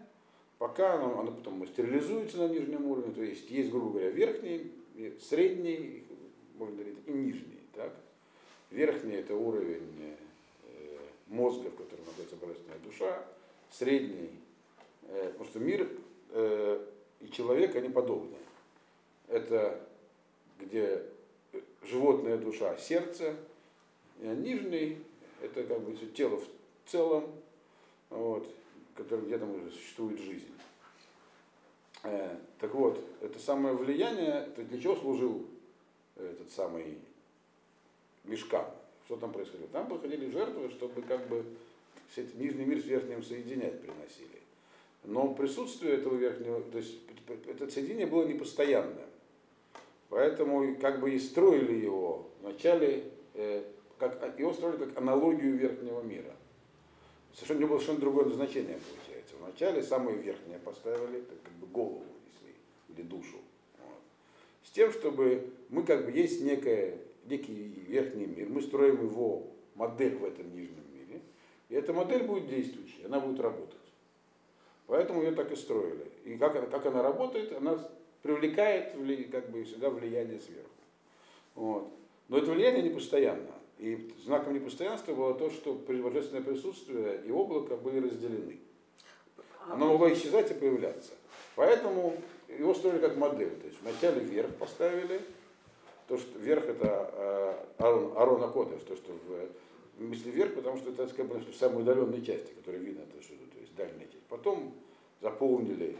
пока 0.57 0.95
оно, 0.95 1.21
оно 1.21 1.33
потом 1.33 1.67
стерилизуется 1.67 2.39
на 2.39 2.49
нижнем 2.49 2.87
уровне, 2.87 3.13
то 3.13 3.23
есть 3.23 3.51
есть, 3.51 3.71
грубо 3.71 3.91
говоря, 3.91 4.09
верхний, 4.09 4.73
средний, 5.21 6.06
можно 6.59 6.75
говорить, 6.75 6.99
и 7.07 7.13
нижний. 7.13 7.61
Так? 7.75 7.95
Верхний 8.71 9.17
это 9.17 9.35
уровень 9.35 10.17
мозга, 11.29 11.71
в 11.71 11.77
котором 11.77 12.05
находится 12.05 12.37
божественная 12.37 12.79
душа, 12.79 13.25
средний, 13.71 14.31
э, 15.03 15.31
потому 15.33 15.51
что 15.51 15.59
мир 15.59 15.89
э, 16.31 16.87
и 17.21 17.31
человек, 17.31 17.75
они 17.77 17.89
подобны. 17.89 18.37
Это 19.29 19.81
где 20.61 21.03
животная 21.83 22.39
душа, 22.39 22.77
сердце, 22.79 23.37
а 24.23 24.35
нижний, 24.35 24.99
это 25.43 25.65
как 25.65 25.81
бы 25.81 25.95
тело 26.09 26.39
в 26.39 26.91
целом, 26.91 27.31
вот, 28.11 28.49
который, 28.95 29.27
где 29.27 29.39
там 29.39 29.55
уже 29.55 29.71
существует 29.73 30.19
жизнь. 30.21 30.53
Э, 32.05 32.37
так 32.61 32.73
вот, 32.75 33.03
это 33.21 33.39
самое 33.39 33.75
влияние, 33.75 34.47
это 34.47 34.63
для 34.63 34.81
чего 34.81 34.97
служил 34.97 35.45
этот 36.17 36.51
самый 36.51 36.99
мешкан? 38.25 38.67
Что 39.07 39.17
там 39.17 39.33
происходило? 39.33 39.69
Там 39.69 39.89
проходили 39.89 40.31
жертвы, 40.31 40.71
чтобы 40.71 41.03
как 41.03 41.29
бы 41.29 41.45
все 42.11 42.27
нижний 42.35 42.65
мир 42.65 42.81
с 42.81 42.85
верхним 42.85 43.23
соединять 43.23 43.81
приносили. 43.81 44.41
Но 45.05 45.35
присутствие 45.35 45.95
этого 45.95 46.17
верхнего, 46.17 46.61
то 46.61 46.79
есть 46.79 46.97
это 47.49 47.71
соединение 47.71 48.07
было 48.07 48.25
непостоянное. 48.25 49.07
Поэтому 50.09 50.77
как 50.77 51.01
бы 51.01 51.13
и 51.13 51.19
строили 51.19 51.75
его 51.75 52.29
вначале, 52.41 53.05
э, 53.35 53.65
как, 53.99 54.39
его 54.39 54.53
строили 54.53 54.85
как 54.85 54.99
аналогию 54.99 55.57
верхнего 55.57 56.01
мира. 56.03 56.35
Совершенно 57.35 57.59
не 57.59 57.65
было 57.67 57.77
совершенно 57.79 58.01
другое 58.01 58.25
назначение 58.27 58.79
получается. 58.79 59.35
Вначале 59.41 59.83
самое 59.83 60.17
верхнее 60.17 60.59
поставили, 60.59 61.25
как 61.43 61.53
бы 61.55 61.67
голову, 61.67 62.05
если, 62.33 62.55
или 62.95 63.07
душу. 63.07 63.37
Тем, 64.77 64.93
чтобы 64.93 65.55
мы 65.71 65.85
как 65.85 66.05
бы 66.05 66.13
есть 66.13 66.43
некая, 66.43 66.99
некий 67.25 67.83
верхний 67.89 68.27
мир, 68.27 68.51
мы 68.51 68.61
строим 68.61 69.03
его 69.07 69.47
модель 69.75 70.17
в 70.17 70.25
этом 70.27 70.55
нижнем 70.55 70.85
мире, 70.93 71.23
и 71.71 71.75
эта 71.75 71.95
модель 71.95 72.25
будет 72.25 72.47
действующей, 72.47 73.07
она 73.07 73.19
будет 73.19 73.41
работать. 73.41 73.75
Поэтому 74.87 75.23
ее 75.23 75.33
так 75.33 75.51
и 75.51 75.57
строили. 75.57 76.07
И 76.27 76.37
как 76.37 76.57
она, 76.57 76.67
как 76.67 76.85
она 76.85 77.03
работает, 77.03 77.55
она 77.55 77.79
привлекает 78.21 78.93
как 79.33 79.49
бы 79.49 79.65
всегда 79.65 79.89
влияние 79.89 80.39
сверху. 80.39 80.69
Вот. 81.55 81.91
Но 82.29 82.37
это 82.37 82.51
влияние 82.51 82.83
не 82.83 82.91
постоянно. 82.91 83.55
И 83.79 84.13
знаком 84.27 84.53
непостоянства 84.53 85.15
было 85.15 85.33
то, 85.33 85.49
что 85.49 85.73
божественное 85.73 86.43
присутствие 86.43 87.23
и 87.25 87.31
облако 87.31 87.77
были 87.77 88.07
разделены. 88.07 88.59
Оно 89.71 89.93
могло 89.93 90.13
исчезать 90.13 90.51
и 90.51 90.55
появляться. 90.55 91.15
Поэтому 91.55 92.15
его 92.49 92.75
строили 92.75 92.99
как 92.99 93.17
модель. 93.17 93.57
То 93.61 93.67
есть 93.67 93.81
вначале 93.83 94.21
вверх 94.21 94.55
поставили, 94.57 95.21
то, 96.09 96.19
что 96.19 96.39
вверх 96.39 96.65
это 96.67 97.11
э, 97.13 97.65
Арон, 97.79 98.13
Арона 98.17 98.49
Кодыш, 98.49 98.83
то, 98.83 98.97
что 98.97 99.13
в 99.13 100.03
мысли 100.03 100.31
вверх, 100.31 100.55
потому 100.55 100.77
что 100.77 100.91
это 100.91 101.07
как 101.09 101.27
бы, 101.27 101.39
в 101.39 101.55
самой 101.55 101.83
удаленной 101.83 102.23
части, 102.25 102.53
которая 102.53 102.81
видно 102.81 103.03
отсюда, 103.19 103.45
то 103.53 103.59
есть 103.61 103.75
дальняя 103.75 104.07
часть. 104.07 104.25
Потом 104.29 104.75
заполнили 105.21 105.97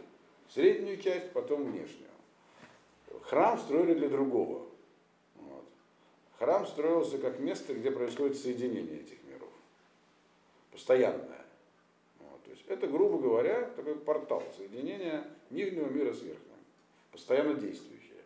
среднюю 0.53 0.99
часть, 0.99 1.33
потом 1.33 1.65
внешнюю. 1.65 2.11
Храм 3.23 3.59
строили 3.59 3.95
для 3.95 4.09
другого. 4.09 4.67
Вот. 5.37 5.65
Храм 6.39 6.67
строился 6.67 7.19
как 7.19 7.41
место, 7.41 7.75
где 7.75 7.91
происходит 7.91 8.37
соединение 8.37 9.01
этих 9.01 9.23
миров. 9.25 9.51
Постоянное. 10.71 11.46
Есть 12.57 12.69
это, 12.69 12.87
грубо 12.87 13.19
говоря, 13.19 13.71
такой 13.77 13.97
портал 13.97 14.43
соединения 14.57 15.25
нижнего 15.51 15.89
мира 15.89 16.13
с 16.13 16.23
верхним. 16.23 16.41
Постоянно 17.13 17.55
действующее. 17.55 18.23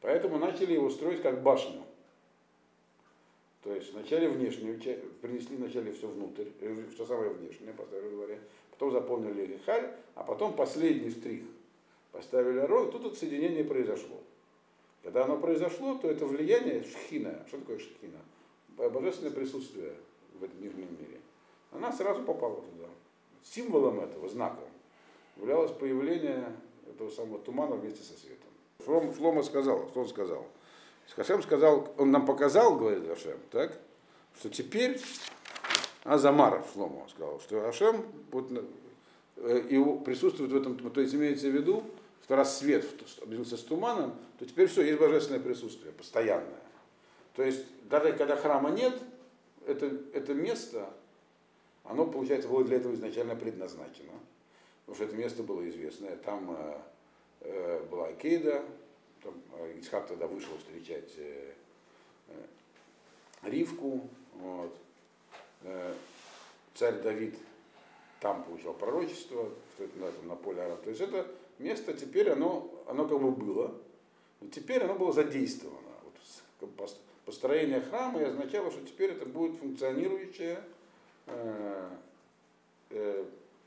Поэтому 0.00 0.38
начали 0.38 0.72
его 0.72 0.88
строить 0.88 1.20
как 1.20 1.42
башню. 1.42 1.82
То 3.62 3.74
есть 3.74 3.92
вначале 3.92 4.28
внешнюю 4.28 4.80
часть, 4.80 5.02
принесли 5.20 5.56
вначале 5.56 5.92
все 5.92 6.06
внутрь, 6.06 6.48
э, 6.60 6.84
все 6.94 7.06
самое 7.06 7.30
внешнее, 7.30 7.72
поставили 7.72 8.10
говоря, 8.10 8.38
потом 8.70 8.90
заполнили 8.90 9.46
рехаль, 9.46 9.90
а 10.14 10.22
потом 10.22 10.54
последний 10.54 11.10
штрих 11.10 11.42
поставили 12.12 12.60
рог, 12.60 12.92
тут 12.92 13.06
это 13.06 13.16
соединение 13.16 13.64
произошло. 13.64 14.18
Когда 15.02 15.24
оно 15.24 15.38
произошло, 15.38 15.94
то 15.96 16.10
это 16.10 16.26
влияние 16.26 16.84
шхина. 16.84 17.44
Что 17.48 17.58
такое 17.58 17.78
шхина? 17.78 18.18
Божественное 18.76 19.32
присутствие 19.32 19.94
в 20.38 20.44
этом 20.44 20.60
нижнем 20.62 20.88
мире. 20.98 21.20
Она 21.72 21.92
сразу 21.92 22.22
попала 22.22 22.56
туда. 22.56 22.83
Символом 23.44 24.00
этого, 24.00 24.28
знаком, 24.28 24.64
являлось 25.36 25.70
появление 25.72 26.44
этого 26.88 27.10
самого 27.10 27.38
тумана 27.38 27.76
вместе 27.76 28.02
со 28.02 28.18
светом. 28.18 28.48
Шлом, 28.84 29.14
Шлома 29.14 29.42
сказал, 29.42 29.88
что 29.90 30.00
он 30.00 30.08
сказал? 30.08 30.46
Хашем 31.14 31.42
сказал, 31.42 31.94
он 31.98 32.10
нам 32.10 32.26
показал, 32.26 32.76
говорит 32.76 33.06
Хашем, 33.06 33.38
так, 33.50 33.78
что 34.38 34.48
теперь 34.48 35.00
Азамара 36.02 36.64
Шлома 36.72 37.06
сказал, 37.08 37.40
что 37.40 37.60
Хашем 37.60 38.04
вот, 38.32 38.50
э, 39.36 39.66
его 39.70 39.98
присутствует 39.98 40.50
в 40.50 40.56
этом, 40.56 40.76
то 40.76 41.00
есть 41.00 41.14
имеется 41.14 41.48
в 41.48 41.54
виду, 41.54 41.84
что 42.24 42.36
раз 42.36 42.58
свет 42.58 42.86
объявился 43.22 43.56
с 43.56 43.62
туманом, 43.62 44.14
то 44.38 44.46
теперь 44.46 44.66
все, 44.66 44.82
есть 44.82 44.98
божественное 44.98 45.40
присутствие, 45.40 45.92
постоянное. 45.92 46.62
То 47.36 47.42
есть, 47.42 47.64
даже 47.88 48.12
когда 48.14 48.36
храма 48.36 48.70
нет, 48.70 48.98
это, 49.66 49.90
это 50.12 50.34
место, 50.34 50.88
оно, 51.84 52.06
получается, 52.06 52.48
было 52.48 52.64
для 52.64 52.78
этого 52.78 52.94
изначально 52.94 53.36
предназначено. 53.36 54.12
Потому 54.86 54.96
что 54.96 55.04
это 55.04 55.16
место 55.16 55.42
было 55.42 55.68
известное. 55.68 56.16
Там 56.16 56.56
э, 56.58 56.78
э, 57.40 57.84
была 57.90 58.12
Кейда, 58.14 58.64
там 59.22 59.34
э, 59.58 59.78
Исхак 59.80 60.08
тогда 60.08 60.26
вышел 60.26 60.56
встречать 60.58 61.12
э, 61.18 61.52
э, 62.28 62.42
Ривку. 63.42 64.08
Вот. 64.34 64.74
Э, 65.62 65.94
царь 66.74 67.00
Давид 67.02 67.34
там 68.20 68.44
получал 68.44 68.74
пророчество, 68.74 69.50
на, 69.78 70.04
этом, 70.06 70.28
на 70.28 70.36
поле 70.36 70.62
Арам. 70.62 70.78
То 70.82 70.90
есть 70.90 71.02
это 71.02 71.26
место 71.58 71.92
теперь 71.92 72.30
оно, 72.30 72.70
оно 72.86 73.06
как 73.06 73.20
бы 73.20 73.30
было, 73.30 73.74
но 74.40 74.48
теперь 74.48 74.82
оно 74.82 74.94
было 74.94 75.12
задействовано. 75.12 75.80
Вот, 76.60 76.96
построение 77.24 77.80
храма 77.80 78.20
и 78.20 78.24
означало, 78.24 78.70
что 78.70 78.80
теперь 78.82 79.10
это 79.10 79.26
будет 79.26 79.58
функционирующее 79.58 80.62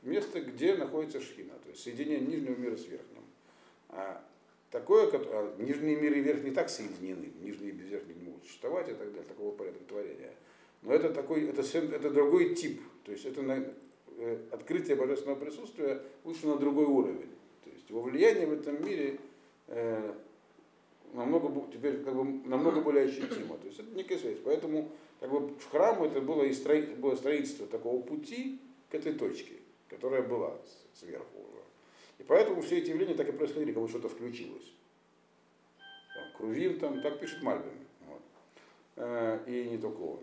место, 0.02 0.40
где 0.40 0.74
находится 0.74 1.20
шхина, 1.20 1.54
то 1.64 1.70
есть 1.70 1.82
соединение 1.82 2.20
нижнего 2.20 2.56
мира 2.56 2.76
с 2.76 2.86
верхним. 2.86 3.22
А 3.90 4.24
такое, 4.70 5.08
а, 5.12 5.56
нижний 5.58 5.96
мир 5.96 6.12
и 6.14 6.20
верхний 6.20 6.50
так 6.50 6.68
соединены, 6.70 7.32
нижний 7.40 7.68
и 7.68 7.72
без 7.72 7.88
верхних 7.88 8.16
не 8.16 8.24
могут 8.24 8.44
существовать 8.44 8.88
и 8.88 8.92
так 8.92 9.08
далее, 9.08 9.22
такого 9.28 9.54
порядка 9.54 9.84
творения. 9.84 10.32
Но 10.82 10.92
это 10.92 11.10
такой, 11.10 11.46
это, 11.48 11.62
это 11.62 12.10
другой 12.10 12.54
тип, 12.54 12.80
то 13.04 13.12
есть 13.12 13.24
это 13.24 13.42
на, 13.42 13.64
э, 14.18 14.38
открытие 14.52 14.96
божественного 14.96 15.38
присутствия 15.38 16.02
вышло 16.24 16.54
на 16.54 16.58
другой 16.58 16.86
уровень. 16.86 17.30
То 17.64 17.70
есть 17.70 17.88
его 17.88 18.02
влияние 18.02 18.46
в 18.46 18.52
этом 18.52 18.84
мире 18.84 19.18
э, 19.66 20.14
намного, 21.14 21.66
теперь 21.72 22.02
как 22.02 22.14
бы, 22.14 22.24
намного 22.48 22.80
более 22.80 23.06
ощутимо. 23.06 23.56
То 23.56 23.66
есть 23.66 23.80
это 23.80 23.90
некая 23.94 24.18
связь. 24.18 24.38
Поэтому 24.44 24.90
как 25.20 25.30
бы, 25.30 25.48
в 25.48 25.70
храму 25.70 26.06
это 26.06 26.20
было, 26.20 26.44
и 26.44 26.52
строительство, 26.52 27.00
было 27.00 27.16
строительство 27.16 27.66
такого 27.66 28.00
пути 28.02 28.60
к 28.90 28.94
этой 28.94 29.14
точке, 29.14 29.54
которая 29.88 30.22
была 30.22 30.56
сверху 30.94 31.38
уже. 31.38 31.62
И 32.18 32.22
поэтому 32.22 32.62
все 32.62 32.78
эти 32.78 32.90
явления 32.90 33.14
так 33.14 33.28
и 33.28 33.32
происходили, 33.32 33.72
как 33.72 33.82
бы 33.82 33.88
что-то 33.88 34.08
включилось. 34.08 34.72
Там, 36.14 36.24
Крувим, 36.36 36.78
там, 36.78 37.00
так 37.02 37.20
пишет 37.20 37.42
Мальбин. 37.42 37.72
Вот. 38.06 38.22
Э, 38.96 39.40
и 39.46 39.68
не 39.70 39.78
только 39.78 40.00
он. 40.00 40.20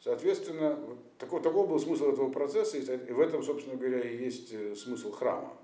Соответственно, 0.00 0.78
такой, 1.18 1.42
такой 1.42 1.66
был 1.66 1.78
смысл 1.78 2.12
этого 2.12 2.30
процесса, 2.30 2.78
и 2.78 3.12
в 3.12 3.20
этом, 3.20 3.42
собственно 3.42 3.76
говоря, 3.76 4.00
и 4.00 4.16
есть 4.16 4.52
э, 4.52 4.74
смысл 4.74 5.12
храма. 5.12 5.56